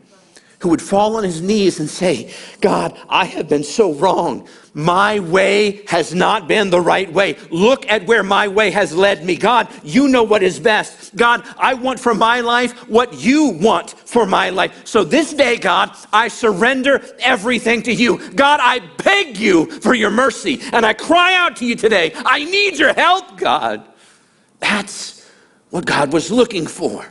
who 0.60 0.70
would 0.70 0.82
fall 0.82 1.16
on 1.16 1.24
his 1.24 1.40
knees 1.40 1.78
and 1.78 1.88
say, 1.88 2.32
God, 2.60 2.98
I 3.08 3.26
have 3.26 3.48
been 3.48 3.62
so 3.62 3.94
wrong. 3.94 4.48
My 4.74 5.18
way 5.20 5.82
has 5.86 6.14
not 6.14 6.46
been 6.46 6.70
the 6.70 6.80
right 6.80 7.12
way. 7.12 7.36
Look 7.50 7.88
at 7.88 8.06
where 8.06 8.22
my 8.22 8.48
way 8.48 8.70
has 8.70 8.94
led 8.94 9.24
me. 9.24 9.36
God, 9.36 9.68
you 9.82 10.08
know 10.08 10.22
what 10.22 10.42
is 10.42 10.60
best. 10.60 11.16
God, 11.16 11.44
I 11.58 11.74
want 11.74 11.98
for 11.98 12.14
my 12.14 12.40
life 12.40 12.72
what 12.88 13.14
you 13.14 13.50
want 13.50 13.90
for 13.90 14.26
my 14.26 14.50
life. 14.50 14.86
So 14.86 15.04
this 15.04 15.32
day, 15.32 15.56
God, 15.58 15.96
I 16.12 16.28
surrender 16.28 17.04
everything 17.18 17.82
to 17.84 17.92
you. 17.92 18.18
God, 18.30 18.60
I 18.62 18.80
beg 19.02 19.36
you 19.36 19.66
for 19.80 19.94
your 19.94 20.10
mercy 20.10 20.60
and 20.72 20.84
I 20.84 20.92
cry 20.92 21.34
out 21.34 21.56
to 21.56 21.66
you 21.66 21.74
today. 21.74 22.12
I 22.14 22.44
need 22.44 22.78
your 22.78 22.92
help, 22.92 23.36
God. 23.36 23.84
That's 24.60 25.28
what 25.70 25.86
God 25.86 26.12
was 26.12 26.30
looking 26.30 26.66
for. 26.66 27.04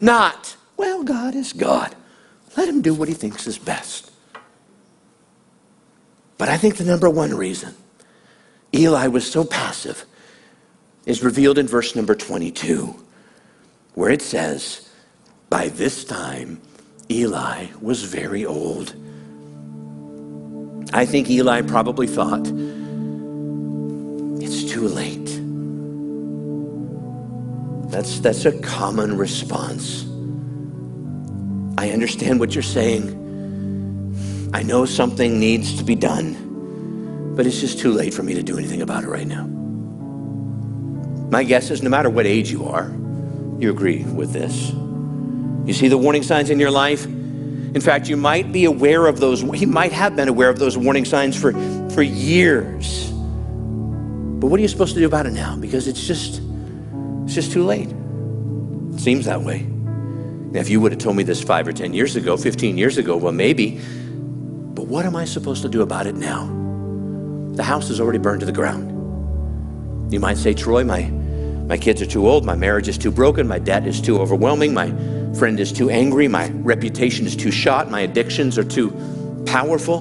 Not, 0.00 0.56
well, 0.76 1.02
God 1.02 1.34
is 1.34 1.52
God. 1.52 1.95
Let 2.56 2.68
him 2.68 2.80
do 2.82 2.94
what 2.94 3.08
he 3.08 3.14
thinks 3.14 3.46
is 3.46 3.58
best. 3.58 4.10
But 6.38 6.48
I 6.48 6.56
think 6.56 6.76
the 6.76 6.84
number 6.84 7.08
one 7.08 7.34
reason 7.34 7.74
Eli 8.74 9.06
was 9.08 9.30
so 9.30 9.44
passive 9.44 10.04
is 11.04 11.22
revealed 11.22 11.58
in 11.58 11.66
verse 11.66 11.94
number 11.94 12.14
22, 12.14 12.94
where 13.94 14.10
it 14.10 14.22
says, 14.22 14.88
By 15.48 15.68
this 15.68 16.04
time, 16.04 16.60
Eli 17.10 17.68
was 17.80 18.02
very 18.02 18.44
old. 18.44 18.94
I 20.92 21.04
think 21.06 21.30
Eli 21.30 21.62
probably 21.62 22.06
thought, 22.06 22.46
It's 24.42 24.64
too 24.64 24.88
late. 24.88 25.26
That's, 27.90 28.18
that's 28.18 28.44
a 28.44 28.52
common 28.60 29.16
response. 29.16 30.05
I 31.78 31.90
understand 31.90 32.40
what 32.40 32.54
you're 32.54 32.62
saying. 32.62 33.24
I 34.54 34.62
know 34.62 34.86
something 34.86 35.38
needs 35.38 35.76
to 35.78 35.84
be 35.84 35.94
done, 35.94 37.34
but 37.36 37.46
it's 37.46 37.60
just 37.60 37.78
too 37.78 37.92
late 37.92 38.14
for 38.14 38.22
me 38.22 38.34
to 38.34 38.42
do 38.42 38.56
anything 38.56 38.80
about 38.80 39.04
it 39.04 39.08
right 39.08 39.26
now. 39.26 39.44
My 41.30 41.44
guess 41.44 41.70
is 41.70 41.82
no 41.82 41.90
matter 41.90 42.08
what 42.08 42.24
age 42.24 42.50
you 42.50 42.66
are, 42.66 42.88
you 43.58 43.70
agree 43.70 44.04
with 44.04 44.32
this. 44.32 44.70
You 44.70 45.74
see 45.74 45.88
the 45.88 45.98
warning 45.98 46.22
signs 46.22 46.48
in 46.48 46.58
your 46.58 46.70
life? 46.70 47.04
In 47.04 47.80
fact, 47.80 48.08
you 48.08 48.16
might 48.16 48.52
be 48.52 48.64
aware 48.64 49.06
of 49.06 49.20
those, 49.20 49.42
he 49.42 49.66
might 49.66 49.92
have 49.92 50.16
been 50.16 50.28
aware 50.28 50.48
of 50.48 50.58
those 50.58 50.78
warning 50.78 51.04
signs 51.04 51.38
for, 51.38 51.52
for 51.90 52.00
years. 52.00 53.10
But 53.10 54.46
what 54.46 54.58
are 54.58 54.62
you 54.62 54.68
supposed 54.68 54.94
to 54.94 55.00
do 55.00 55.06
about 55.06 55.26
it 55.26 55.32
now? 55.32 55.56
Because 55.56 55.88
it's 55.88 56.06
just, 56.06 56.40
it's 57.24 57.34
just 57.34 57.52
too 57.52 57.64
late. 57.64 57.88
It 58.94 59.00
seems 59.00 59.26
that 59.26 59.42
way. 59.42 59.66
Now, 60.52 60.60
if 60.60 60.68
you 60.68 60.80
would 60.80 60.92
have 60.92 61.00
told 61.00 61.16
me 61.16 61.22
this 61.22 61.42
five 61.42 61.66
or 61.66 61.72
10 61.72 61.92
years 61.92 62.16
ago, 62.16 62.36
15 62.36 62.78
years 62.78 62.98
ago, 62.98 63.16
well, 63.16 63.32
maybe. 63.32 63.80
But 64.74 64.86
what 64.86 65.04
am 65.04 65.16
I 65.16 65.24
supposed 65.24 65.62
to 65.62 65.68
do 65.68 65.82
about 65.82 66.06
it 66.06 66.14
now? 66.14 66.46
The 67.54 67.62
house 67.62 67.90
is 67.90 68.00
already 68.00 68.18
burned 68.18 68.40
to 68.40 68.46
the 68.46 68.52
ground. 68.52 70.12
You 70.12 70.20
might 70.20 70.36
say, 70.36 70.54
Troy, 70.54 70.84
my, 70.84 71.02
my 71.66 71.76
kids 71.76 72.00
are 72.00 72.06
too 72.06 72.28
old, 72.28 72.44
my 72.44 72.54
marriage 72.54 72.86
is 72.86 72.96
too 72.96 73.10
broken, 73.10 73.48
my 73.48 73.58
debt 73.58 73.86
is 73.86 74.00
too 74.00 74.18
overwhelming, 74.20 74.72
my 74.72 74.88
friend 75.36 75.58
is 75.58 75.72
too 75.72 75.90
angry, 75.90 76.28
my 76.28 76.48
reputation 76.50 77.26
is 77.26 77.34
too 77.34 77.50
shot, 77.50 77.90
my 77.90 78.00
addictions 78.02 78.56
are 78.56 78.64
too 78.64 78.90
powerful. 79.46 80.00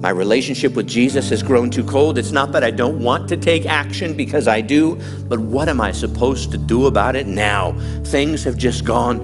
My 0.00 0.10
relationship 0.10 0.74
with 0.74 0.86
Jesus 0.86 1.28
has 1.30 1.42
grown 1.42 1.70
too 1.70 1.82
cold. 1.82 2.18
It's 2.18 2.30
not 2.30 2.52
that 2.52 2.62
I 2.62 2.70
don't 2.70 3.02
want 3.02 3.28
to 3.30 3.36
take 3.36 3.66
action 3.66 4.16
because 4.16 4.46
I 4.46 4.60
do, 4.60 4.94
but 5.24 5.40
what 5.40 5.68
am 5.68 5.80
I 5.80 5.90
supposed 5.90 6.52
to 6.52 6.58
do 6.58 6.86
about 6.86 7.16
it 7.16 7.26
now? 7.26 7.72
Things 8.04 8.44
have 8.44 8.56
just 8.56 8.84
gone 8.84 9.18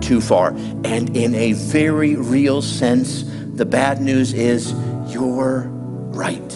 too 0.00 0.20
far. 0.20 0.50
And 0.84 1.16
in 1.16 1.34
a 1.34 1.52
very 1.52 2.16
real 2.16 2.62
sense, 2.62 3.24
the 3.54 3.64
bad 3.64 4.00
news 4.00 4.32
is 4.32 4.72
you're 5.12 5.68
right. 6.12 6.48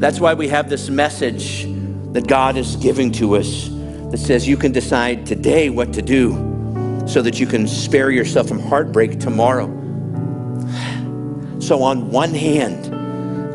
That's 0.00 0.18
why 0.18 0.34
we 0.34 0.48
have 0.48 0.68
this 0.68 0.90
message 0.90 1.64
that 2.12 2.26
God 2.26 2.56
is 2.56 2.76
giving 2.76 3.12
to 3.12 3.36
us 3.36 3.68
that 4.10 4.18
says 4.18 4.46
you 4.46 4.56
can 4.56 4.72
decide 4.72 5.24
today 5.26 5.70
what 5.70 5.92
to 5.94 6.02
do 6.02 6.32
so 7.06 7.22
that 7.22 7.40
you 7.40 7.46
can 7.46 7.66
spare 7.66 8.10
yourself 8.10 8.48
from 8.48 8.58
heartbreak 8.58 9.18
tomorrow. 9.18 9.66
So, 11.60 11.82
on 11.82 12.10
one 12.10 12.34
hand, 12.34 12.92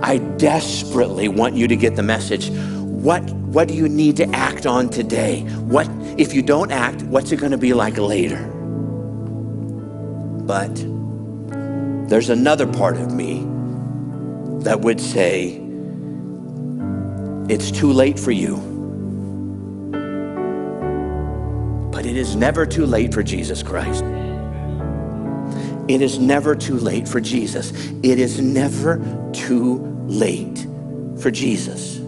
I 0.03 0.17
desperately 0.37 1.27
want 1.27 1.55
you 1.55 1.67
to 1.67 1.75
get 1.75 1.95
the 1.95 2.03
message. 2.03 2.49
What, 2.79 3.29
what 3.57 3.67
do 3.67 3.73
you 3.73 3.89
need 3.89 4.15
to 4.17 4.29
act 4.35 4.67
on 4.67 4.87
today? 4.87 5.41
What, 5.65 5.87
if 6.15 6.31
you 6.31 6.43
don't 6.43 6.71
act, 6.71 7.01
what's 7.01 7.31
it 7.31 7.37
going 7.37 7.53
to 7.53 7.57
be 7.57 7.73
like 7.73 7.97
later? 7.97 8.37
But 10.45 10.75
there's 12.07 12.29
another 12.29 12.67
part 12.67 12.97
of 12.97 13.11
me 13.11 13.39
that 14.59 14.81
would 14.81 15.01
say, 15.01 15.59
it's 17.49 17.71
too 17.71 17.91
late 17.91 18.19
for 18.19 18.29
you 18.29 18.57
But 21.91 22.05
it 22.05 22.15
is 22.15 22.35
never 22.35 22.63
too 22.67 22.85
late 22.85 23.11
for 23.11 23.23
Jesus 23.23 23.63
Christ. 23.63 24.03
It 25.87 26.03
is 26.03 26.19
never 26.19 26.55
too 26.55 26.77
late 26.77 27.07
for 27.07 27.19
Jesus. 27.19 27.71
It 28.03 28.19
is 28.19 28.39
never 28.39 29.01
too 29.33 29.79
late 30.05 30.67
for 31.19 31.31
Jesus. 31.31 32.06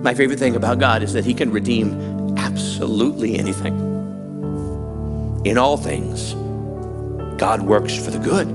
My 0.00 0.14
favorite 0.14 0.38
thing 0.38 0.54
about 0.54 0.78
God 0.78 1.02
is 1.02 1.12
that 1.14 1.24
He 1.24 1.34
can 1.34 1.50
redeem 1.50 2.36
absolutely 2.38 3.36
anything. 3.36 3.74
In 5.44 5.58
all 5.58 5.76
things, 5.76 6.34
God 7.36 7.62
works 7.62 7.96
for 7.96 8.12
the 8.12 8.18
good 8.18 8.48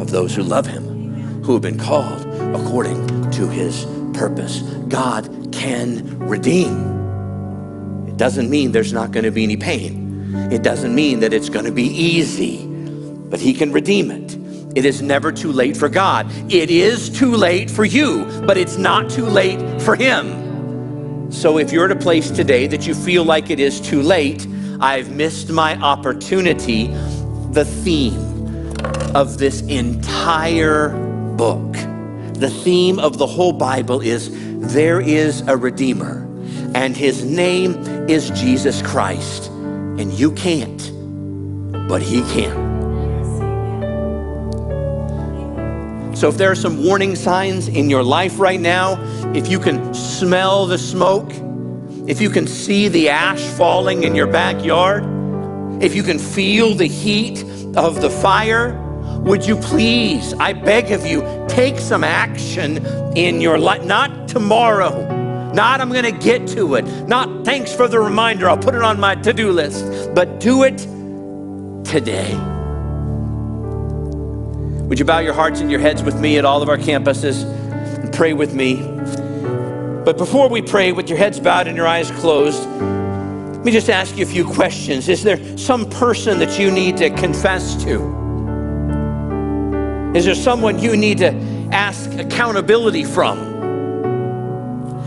of 0.00 0.10
those 0.10 0.34
who 0.34 0.42
love 0.42 0.66
Him, 0.66 1.42
who 1.42 1.52
have 1.52 1.60
been 1.60 1.78
called 1.78 2.26
according 2.56 3.30
to 3.32 3.46
His 3.48 3.84
purpose. 4.14 4.62
God 4.88 5.52
can 5.52 6.18
redeem. 6.18 8.08
It 8.08 8.16
doesn't 8.16 8.48
mean 8.48 8.72
there's 8.72 8.94
not 8.94 9.10
going 9.12 9.24
to 9.24 9.30
be 9.30 9.44
any 9.44 9.58
pain. 9.58 10.34
It 10.50 10.62
doesn't 10.62 10.94
mean 10.94 11.20
that 11.20 11.34
it's 11.34 11.50
going 11.50 11.66
to 11.66 11.72
be 11.72 11.88
easy, 11.88 12.66
but 12.66 13.38
He 13.38 13.52
can 13.52 13.70
redeem 13.70 14.10
it. 14.10 14.34
It 14.74 14.86
is 14.86 15.02
never 15.02 15.30
too 15.30 15.52
late 15.52 15.76
for 15.76 15.90
God. 15.90 16.26
It 16.50 16.70
is 16.70 17.10
too 17.10 17.34
late 17.34 17.70
for 17.70 17.84
you, 17.84 18.24
but 18.46 18.56
it's 18.56 18.78
not 18.78 19.10
too 19.10 19.26
late 19.26 19.60
for 19.82 19.94
Him. 19.94 20.39
So 21.30 21.58
if 21.58 21.72
you're 21.72 21.84
at 21.84 21.92
a 21.92 21.96
place 21.96 22.30
today 22.30 22.66
that 22.66 22.86
you 22.86 22.94
feel 22.94 23.24
like 23.24 23.50
it 23.50 23.60
is 23.60 23.80
too 23.80 24.02
late, 24.02 24.46
I've 24.80 25.10
missed 25.12 25.48
my 25.48 25.76
opportunity. 25.80 26.88
The 27.52 27.64
theme 27.64 28.76
of 29.14 29.38
this 29.38 29.62
entire 29.62 30.88
book, 31.36 31.72
the 32.34 32.50
theme 32.50 32.98
of 32.98 33.18
the 33.18 33.26
whole 33.26 33.52
Bible 33.52 34.00
is 34.00 34.30
there 34.74 35.00
is 35.00 35.42
a 35.42 35.56
Redeemer, 35.56 36.26
and 36.74 36.96
His 36.96 37.24
name 37.24 37.74
is 38.08 38.30
Jesus 38.30 38.82
Christ. 38.82 39.46
And 39.48 40.12
you 40.12 40.32
can't, 40.32 40.90
but 41.88 42.02
He 42.02 42.22
can. 42.32 42.69
So 46.20 46.28
if 46.28 46.36
there 46.36 46.50
are 46.50 46.54
some 46.54 46.84
warning 46.84 47.16
signs 47.16 47.66
in 47.66 47.88
your 47.88 48.02
life 48.02 48.38
right 48.38 48.60
now, 48.60 49.02
if 49.34 49.48
you 49.48 49.58
can 49.58 49.94
smell 49.94 50.66
the 50.66 50.76
smoke, 50.76 51.32
if 52.06 52.20
you 52.20 52.28
can 52.28 52.46
see 52.46 52.88
the 52.88 53.08
ash 53.08 53.40
falling 53.40 54.02
in 54.02 54.14
your 54.14 54.26
backyard, 54.26 55.02
if 55.82 55.94
you 55.94 56.02
can 56.02 56.18
feel 56.18 56.74
the 56.74 56.84
heat 56.84 57.42
of 57.74 58.02
the 58.02 58.10
fire, 58.10 58.78
would 59.20 59.46
you 59.46 59.56
please, 59.56 60.34
I 60.34 60.52
beg 60.52 60.92
of 60.92 61.06
you, 61.06 61.22
take 61.48 61.78
some 61.78 62.04
action 62.04 62.84
in 63.16 63.40
your 63.40 63.56
life? 63.58 63.82
Not 63.86 64.28
tomorrow, 64.28 64.92
not 65.54 65.80
I'm 65.80 65.90
to 65.90 66.12
get 66.12 66.46
to 66.48 66.74
it, 66.74 66.82
not 67.08 67.46
thanks 67.46 67.74
for 67.74 67.88
the 67.88 67.98
reminder, 67.98 68.46
I'll 68.46 68.58
put 68.58 68.74
it 68.74 68.82
on 68.82 69.00
my 69.00 69.14
to 69.14 69.32
do 69.32 69.52
list, 69.52 70.14
but 70.14 70.38
do 70.38 70.64
it 70.64 70.76
today. 71.82 72.38
Would 74.90 74.98
you 74.98 75.04
bow 75.04 75.20
your 75.20 75.34
hearts 75.34 75.60
and 75.60 75.70
your 75.70 75.78
heads 75.78 76.02
with 76.02 76.18
me 76.18 76.36
at 76.36 76.44
all 76.44 76.62
of 76.62 76.68
our 76.68 76.76
campuses 76.76 77.44
and 77.44 78.12
pray 78.12 78.32
with 78.32 78.54
me? 78.54 78.74
But 80.04 80.18
before 80.18 80.48
we 80.48 80.62
pray, 80.62 80.90
with 80.90 81.08
your 81.08 81.16
heads 81.16 81.38
bowed 81.38 81.68
and 81.68 81.76
your 81.76 81.86
eyes 81.86 82.10
closed, 82.10 82.68
let 82.68 83.64
me 83.64 83.70
just 83.70 83.88
ask 83.88 84.16
you 84.16 84.24
a 84.24 84.26
few 84.26 84.44
questions. 84.44 85.08
Is 85.08 85.22
there 85.22 85.56
some 85.56 85.88
person 85.88 86.40
that 86.40 86.58
you 86.58 86.72
need 86.72 86.96
to 86.96 87.10
confess 87.10 87.80
to? 87.84 88.02
Is 90.16 90.24
there 90.24 90.34
someone 90.34 90.80
you 90.80 90.96
need 90.96 91.18
to 91.18 91.34
ask 91.70 92.12
accountability 92.14 93.04
from? 93.04 93.38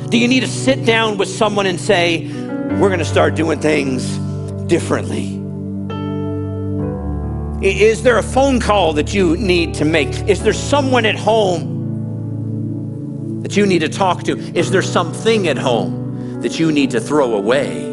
Do 0.09 0.17
you 0.17 0.29
need 0.29 0.39
to 0.39 0.47
sit 0.47 0.85
down 0.85 1.17
with 1.17 1.27
someone 1.27 1.65
and 1.65 1.77
say, 1.77 2.31
we're 2.79 2.87
going 2.87 2.99
to 2.99 3.05
start 3.05 3.35
doing 3.35 3.59
things 3.59 4.17
differently? 4.65 5.42
Is 7.63 8.03
there 8.03 8.17
a 8.17 8.23
phone 8.23 8.59
call 8.59 8.91
that 8.93 9.13
you 9.13 9.37
need 9.37 9.73
to 9.75 9.85
make? 9.85 10.09
Is 10.27 10.43
there 10.43 10.51
someone 10.51 11.05
at 11.05 11.15
home 11.15 11.81
that 13.41 13.55
you 13.55 13.65
need 13.65 13.79
to 13.79 13.87
talk 13.87 14.23
to? 14.23 14.37
Is 14.53 14.69
there 14.69 14.81
something 14.81 15.47
at 15.47 15.57
home 15.57 16.41
that 16.41 16.59
you 16.59 16.73
need 16.73 16.91
to 16.91 16.99
throw 16.99 17.35
away? 17.35 17.83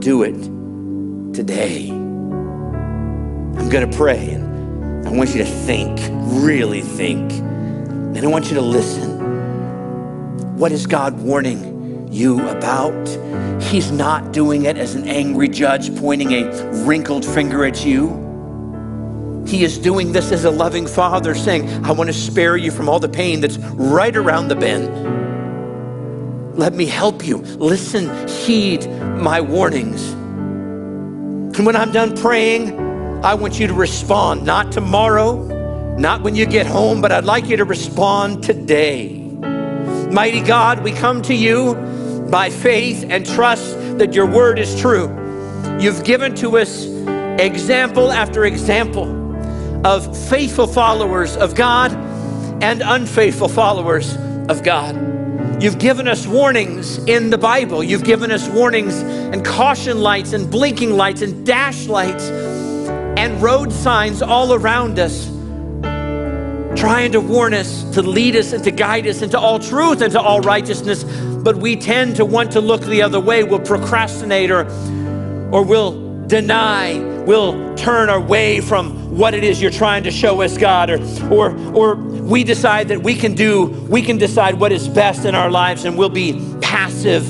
Do 0.00 0.22
it 0.22 0.42
today. 1.34 1.90
I'm 1.90 3.68
going 3.68 3.90
to 3.90 3.94
pray 3.94 4.30
and 4.30 5.06
I 5.06 5.10
want 5.10 5.34
you 5.34 5.44
to 5.44 5.50
think, 5.50 6.00
really 6.42 6.80
think. 6.80 7.32
And 7.32 8.18
I 8.18 8.26
want 8.26 8.46
you 8.46 8.54
to 8.54 8.62
listen. 8.62 10.56
What 10.56 10.72
is 10.72 10.86
God 10.86 11.20
warning 11.20 11.73
you 12.14 12.48
about. 12.48 13.08
He's 13.60 13.90
not 13.90 14.32
doing 14.32 14.64
it 14.66 14.78
as 14.78 14.94
an 14.94 15.08
angry 15.08 15.48
judge 15.48 15.94
pointing 15.96 16.32
a 16.32 16.84
wrinkled 16.84 17.24
finger 17.24 17.64
at 17.64 17.84
you. 17.84 18.22
He 19.46 19.64
is 19.64 19.78
doing 19.78 20.12
this 20.12 20.32
as 20.32 20.44
a 20.44 20.50
loving 20.50 20.86
father 20.86 21.34
saying, 21.34 21.68
I 21.84 21.92
want 21.92 22.08
to 22.08 22.14
spare 22.14 22.56
you 22.56 22.70
from 22.70 22.88
all 22.88 23.00
the 23.00 23.08
pain 23.08 23.40
that's 23.40 23.58
right 23.58 24.16
around 24.16 24.48
the 24.48 24.56
bend. 24.56 24.88
Let 26.56 26.72
me 26.72 26.86
help 26.86 27.26
you. 27.26 27.38
Listen, 27.38 28.28
heed 28.28 28.86
my 29.18 29.40
warnings. 29.40 30.12
And 30.12 31.66
when 31.66 31.76
I'm 31.76 31.92
done 31.92 32.16
praying, 32.16 32.78
I 33.24 33.34
want 33.34 33.58
you 33.58 33.66
to 33.66 33.74
respond, 33.74 34.44
not 34.44 34.70
tomorrow, 34.72 35.42
not 35.98 36.22
when 36.22 36.34
you 36.34 36.46
get 36.46 36.66
home, 36.66 37.00
but 37.00 37.12
I'd 37.12 37.24
like 37.24 37.46
you 37.46 37.56
to 37.56 37.64
respond 37.64 38.42
today. 38.44 39.20
Mighty 40.10 40.40
God, 40.40 40.82
we 40.82 40.92
come 40.92 41.22
to 41.22 41.34
you 41.34 41.74
by 42.30 42.50
faith 42.50 43.06
and 43.08 43.26
trust 43.26 43.76
that 43.98 44.14
your 44.14 44.26
word 44.26 44.58
is 44.58 44.78
true. 44.80 45.08
You've 45.80 46.04
given 46.04 46.34
to 46.36 46.58
us 46.58 46.86
example 47.40 48.12
after 48.12 48.44
example 48.44 49.24
of 49.86 50.16
faithful 50.28 50.66
followers 50.66 51.36
of 51.36 51.54
God 51.54 51.92
and 52.62 52.82
unfaithful 52.82 53.48
followers 53.48 54.16
of 54.48 54.62
God. 54.62 55.62
You've 55.62 55.78
given 55.78 56.08
us 56.08 56.26
warnings 56.26 56.98
in 57.04 57.30
the 57.30 57.38
Bible. 57.38 57.82
You've 57.82 58.04
given 58.04 58.30
us 58.30 58.48
warnings 58.48 58.96
and 59.00 59.44
caution 59.44 60.00
lights 60.00 60.32
and 60.32 60.50
blinking 60.50 60.90
lights 60.96 61.22
and 61.22 61.46
dash 61.46 61.86
lights 61.86 62.24
and 62.24 63.40
road 63.42 63.72
signs 63.72 64.22
all 64.22 64.52
around 64.52 64.98
us, 64.98 65.28
trying 66.76 67.12
to 67.12 67.20
warn 67.20 67.54
us, 67.54 67.84
to 67.94 68.02
lead 68.02 68.36
us, 68.36 68.52
and 68.52 68.62
to 68.64 68.70
guide 68.70 69.06
us 69.06 69.22
into 69.22 69.38
all 69.38 69.58
truth 69.58 70.00
and 70.00 70.12
to 70.12 70.20
all 70.20 70.40
righteousness 70.40 71.04
but 71.44 71.56
we 71.56 71.76
tend 71.76 72.16
to 72.16 72.24
want 72.24 72.52
to 72.52 72.60
look 72.60 72.80
the 72.80 73.02
other 73.02 73.20
way. 73.20 73.44
We'll 73.44 73.60
procrastinate 73.60 74.50
or, 74.50 74.66
or 75.52 75.62
we'll 75.62 76.26
deny, 76.26 76.98
we'll 77.26 77.74
turn 77.76 78.08
away 78.08 78.62
from 78.62 79.16
what 79.16 79.34
it 79.34 79.44
is 79.44 79.60
you're 79.60 79.70
trying 79.70 80.04
to 80.04 80.10
show 80.10 80.40
us, 80.40 80.56
God, 80.56 80.88
or, 80.88 80.98
or, 81.30 81.54
or 81.74 81.96
we 81.96 82.42
decide 82.42 82.88
that 82.88 83.02
we 83.02 83.14
can 83.14 83.34
do, 83.34 83.66
we 83.90 84.00
can 84.00 84.16
decide 84.16 84.58
what 84.58 84.72
is 84.72 84.88
best 84.88 85.26
in 85.26 85.34
our 85.34 85.50
lives 85.50 85.84
and 85.84 85.98
we'll 85.98 86.08
be 86.08 86.32
passive. 86.62 87.26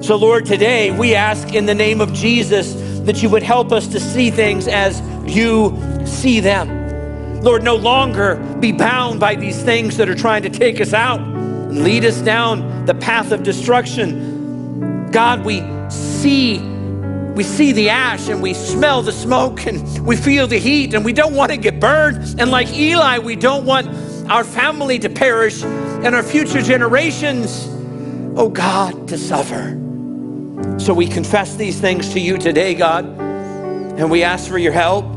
So, 0.00 0.16
Lord, 0.16 0.46
today 0.46 0.90
we 0.90 1.14
ask 1.14 1.52
in 1.54 1.66
the 1.66 1.74
name 1.74 2.00
of 2.00 2.14
Jesus 2.14 2.72
that 3.02 3.22
you 3.22 3.28
would 3.28 3.42
help 3.42 3.70
us 3.70 3.86
to 3.88 4.00
see 4.00 4.30
things 4.30 4.66
as 4.66 5.02
you 5.26 5.78
see 6.06 6.40
them. 6.40 6.75
Lord, 7.46 7.62
no 7.62 7.76
longer 7.76 8.34
be 8.58 8.72
bound 8.72 9.20
by 9.20 9.36
these 9.36 9.62
things 9.62 9.98
that 9.98 10.08
are 10.08 10.16
trying 10.16 10.42
to 10.42 10.50
take 10.50 10.80
us 10.80 10.92
out 10.92 11.20
and 11.20 11.84
lead 11.84 12.04
us 12.04 12.20
down 12.20 12.84
the 12.86 12.94
path 12.94 13.30
of 13.30 13.44
destruction. 13.44 15.08
God, 15.12 15.44
we 15.44 15.62
see 15.88 16.58
we 17.36 17.44
see 17.44 17.70
the 17.70 17.88
ash 17.88 18.28
and 18.28 18.42
we 18.42 18.52
smell 18.52 19.00
the 19.00 19.12
smoke 19.12 19.64
and 19.64 20.04
we 20.04 20.16
feel 20.16 20.48
the 20.48 20.58
heat 20.58 20.92
and 20.92 21.04
we 21.04 21.12
don't 21.12 21.34
want 21.34 21.52
to 21.52 21.56
get 21.56 21.78
burned. 21.78 22.16
And 22.40 22.50
like 22.50 22.68
Eli, 22.72 23.18
we 23.18 23.36
don't 23.36 23.64
want 23.64 23.86
our 24.28 24.42
family 24.42 24.98
to 24.98 25.08
perish 25.08 25.62
and 25.62 26.16
our 26.16 26.24
future 26.24 26.62
generations, 26.62 27.68
oh 28.36 28.48
God, 28.48 29.06
to 29.06 29.16
suffer. 29.16 29.70
So 30.80 30.92
we 30.92 31.06
confess 31.06 31.54
these 31.54 31.80
things 31.80 32.12
to 32.14 32.18
you 32.18 32.38
today, 32.38 32.74
God, 32.74 33.04
and 33.04 34.10
we 34.10 34.24
ask 34.24 34.50
for 34.50 34.58
your 34.58 34.72
help 34.72 35.15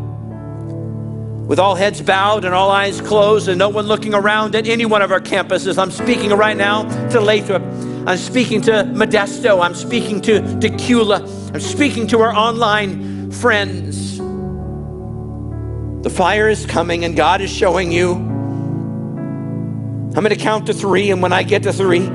with 1.50 1.58
all 1.58 1.74
heads 1.74 2.00
bowed 2.00 2.46
and 2.46 2.54
all 2.54 2.70
eyes 2.70 3.02
closed 3.02 3.48
and 3.48 3.58
no 3.58 3.70
one 3.70 3.88
looking 3.88 4.14
around 4.14 4.54
at 4.54 4.68
any 4.68 4.86
one 4.86 5.02
of 5.02 5.12
our 5.12 5.20
campuses. 5.20 5.80
I'm 5.80 5.90
speaking 5.90 6.30
right 6.30 6.56
now 6.56 6.84
to 7.10 7.20
Lathrop. 7.20 7.64
I'm 8.08 8.18
speaking 8.18 8.62
to 8.62 8.72
Modesto. 8.72 9.60
I'm 9.60 9.74
speaking 9.74 10.22
to 10.22 10.42
Decula. 10.42 11.28
I'm 11.52 11.60
speaking 11.60 12.06
to 12.10 12.20
our 12.20 12.32
online 12.32 13.32
friends. 13.32 14.20
The 16.04 16.12
fire 16.12 16.48
is 16.48 16.68
coming 16.68 17.04
and 17.04 17.18
God 17.18 17.42
is 17.42 17.52
showing 17.52 17.92
you. 17.92 18.12
I'm 18.14 20.12
going 20.24 20.30
to 20.30 20.36
count 20.36 20.68
to 20.68 20.74
three, 20.74 21.12
and 21.12 21.22
when 21.22 21.34
I 21.34 21.44
get 21.44 21.64
to 21.64 21.74
three, 21.74 22.10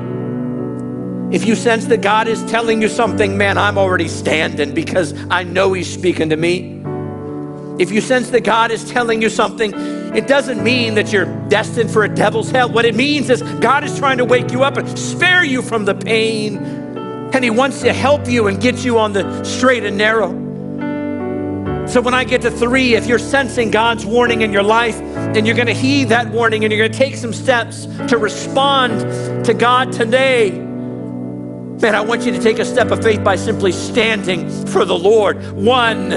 if 1.33 1.45
you 1.45 1.55
sense 1.55 1.85
that 1.85 2.01
God 2.01 2.27
is 2.27 2.43
telling 2.43 2.81
you 2.81 2.89
something, 2.89 3.37
man, 3.37 3.57
I'm 3.57 3.77
already 3.77 4.07
standing 4.07 4.73
because 4.73 5.13
I 5.29 5.43
know 5.43 5.73
He's 5.73 5.91
speaking 5.91 6.29
to 6.29 6.37
me. 6.37 6.74
If 7.77 7.91
you 7.91 7.99
sense 7.99 8.29
that 8.29 8.45
God 8.45 8.71
is 8.71 8.89
telling 8.89 9.21
you 9.21 9.29
something, 9.29 9.73
it 10.15 10.27
doesn't 10.27 10.63
mean 10.63 10.95
that 10.95 11.11
you're 11.11 11.25
destined 11.49 11.91
for 11.91 12.05
a 12.05 12.09
devil's 12.09 12.49
hell. 12.49 12.69
What 12.69 12.85
it 12.85 12.95
means 12.95 13.29
is 13.29 13.41
God 13.59 13.83
is 13.83 13.97
trying 13.97 14.17
to 14.19 14.25
wake 14.25 14.51
you 14.51 14.63
up 14.63 14.77
and 14.77 14.97
spare 14.97 15.43
you 15.43 15.61
from 15.61 15.83
the 15.83 15.93
pain. 15.93 16.57
And 17.33 17.43
He 17.43 17.49
wants 17.49 17.81
to 17.81 17.91
help 17.91 18.27
you 18.27 18.47
and 18.47 18.61
get 18.61 18.85
you 18.85 18.97
on 18.97 19.11
the 19.11 19.43
straight 19.43 19.83
and 19.83 19.97
narrow. 19.97 20.29
So 21.87 22.01
when 22.01 22.13
I 22.13 22.23
get 22.23 22.41
to 22.43 22.51
three, 22.51 22.95
if 22.95 23.07
you're 23.07 23.19
sensing 23.19 23.71
God's 23.71 24.05
warning 24.05 24.41
in 24.41 24.53
your 24.53 24.63
life, 24.63 24.97
then 25.33 25.45
you're 25.45 25.55
going 25.55 25.67
to 25.67 25.73
heed 25.73 26.09
that 26.09 26.29
warning 26.29 26.63
and 26.63 26.71
you're 26.71 26.79
going 26.79 26.91
to 26.91 26.97
take 26.97 27.15
some 27.15 27.33
steps 27.33 27.87
to 28.07 28.17
respond 28.17 29.45
to 29.45 29.53
God 29.53 29.91
today. 29.91 30.51
Man, 30.51 31.93
I 31.93 32.01
want 32.01 32.25
you 32.25 32.31
to 32.31 32.39
take 32.39 32.57
a 32.57 32.65
step 32.65 32.89
of 32.89 33.03
faith 33.03 33.21
by 33.23 33.35
simply 33.35 33.73
standing 33.73 34.49
for 34.67 34.85
the 34.85 34.97
Lord. 34.97 35.51
One, 35.51 36.09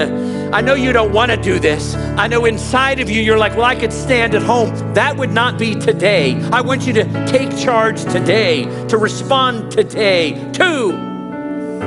I 0.51 0.61
know 0.61 0.73
you 0.73 0.91
don't 0.91 1.13
want 1.13 1.29
to 1.29 1.37
do 1.37 1.59
this. 1.59 1.93
I 1.93 2.27
know 2.27 2.45
inside 2.45 2.99
of 2.99 3.09
you, 3.09 3.21
you're 3.21 3.37
like, 3.37 3.53
well, 3.53 3.65
I 3.65 3.75
could 3.75 3.93
stand 3.93 4.33
at 4.33 4.41
home. 4.41 4.69
That 4.95 5.15
would 5.15 5.31
not 5.31 5.59
be 5.59 5.75
today. 5.75 6.41
I 6.51 6.61
want 6.61 6.87
you 6.87 6.93
to 6.93 7.03
take 7.27 7.55
charge 7.55 8.03
today, 8.05 8.63
to 8.87 8.97
respond 8.97 9.71
today. 9.71 10.33
Two, 10.51 10.91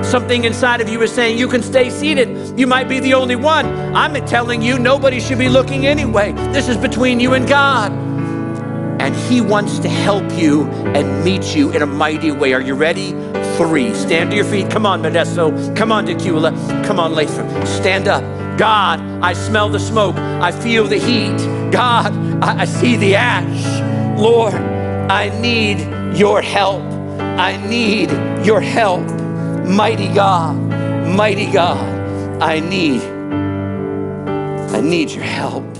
something 0.05 0.45
inside 0.45 0.81
of 0.81 0.89
you 0.89 1.03
is 1.03 1.11
saying 1.11 1.39
you 1.39 1.49
can 1.49 1.61
stay 1.61 1.91
seated. 1.91 2.57
You 2.57 2.69
might 2.69 2.89
be 2.89 3.01
the 3.01 3.15
only 3.15 3.35
one. 3.35 3.67
I'm 3.97 4.15
telling 4.27 4.63
you, 4.63 4.79
nobody 4.79 5.19
should 5.19 5.39
be 5.39 5.49
looking 5.49 5.85
anyway. 5.85 6.31
This 6.53 6.69
is 6.69 6.77
between 6.77 7.19
you 7.19 7.35
and 7.35 7.49
God 7.49 7.91
and 9.03 9.17
He 9.17 9.41
wants 9.41 9.81
to 9.81 9.89
help 9.89 10.31
you 10.39 10.69
and 10.95 11.25
meet 11.25 11.57
you 11.57 11.73
in 11.73 11.83
a 11.83 11.87
mighty 11.87 12.31
way. 12.31 12.53
Are 12.53 12.61
you 12.61 12.75
ready? 12.75 13.11
Three. 13.57 13.93
Stand 13.95 14.31
to 14.31 14.37
your 14.37 14.45
feet. 14.45 14.71
Come 14.71 14.87
on, 14.87 15.03
Modesto. 15.03 15.77
Come 15.77 15.91
on, 15.91 16.07
Decula. 16.07 16.53
Come 16.87 17.01
on, 17.01 17.13
Lathrop. 17.13 17.67
Stand 17.67 18.07
up. 18.07 18.42
God, 18.59 19.01
I 19.23 19.33
smell 19.33 19.69
the 19.69 19.81
smoke. 19.81 20.17
I 20.17 20.53
feel 20.53 20.85
the 20.87 20.99
heat. 20.99 21.37
God, 21.71 22.13
I, 22.43 22.61
I 22.61 22.65
see 22.65 22.97
the 22.97 23.15
ash. 23.17 24.19
Lord, 24.19 24.55
I 24.55 25.29
need 25.41 26.17
your 26.17 26.43
help. 26.43 26.83
I 27.21 27.57
need 27.69 28.11
your 28.45 28.61
help. 28.61 29.03
Mighty 29.67 30.09
God, 30.13 30.57
mighty 31.07 31.51
God, 31.51 31.79
I 32.43 32.61
need, 32.61 33.03
I 34.75 34.81
need 34.81 35.11
your 35.11 35.25
help. 35.25 35.72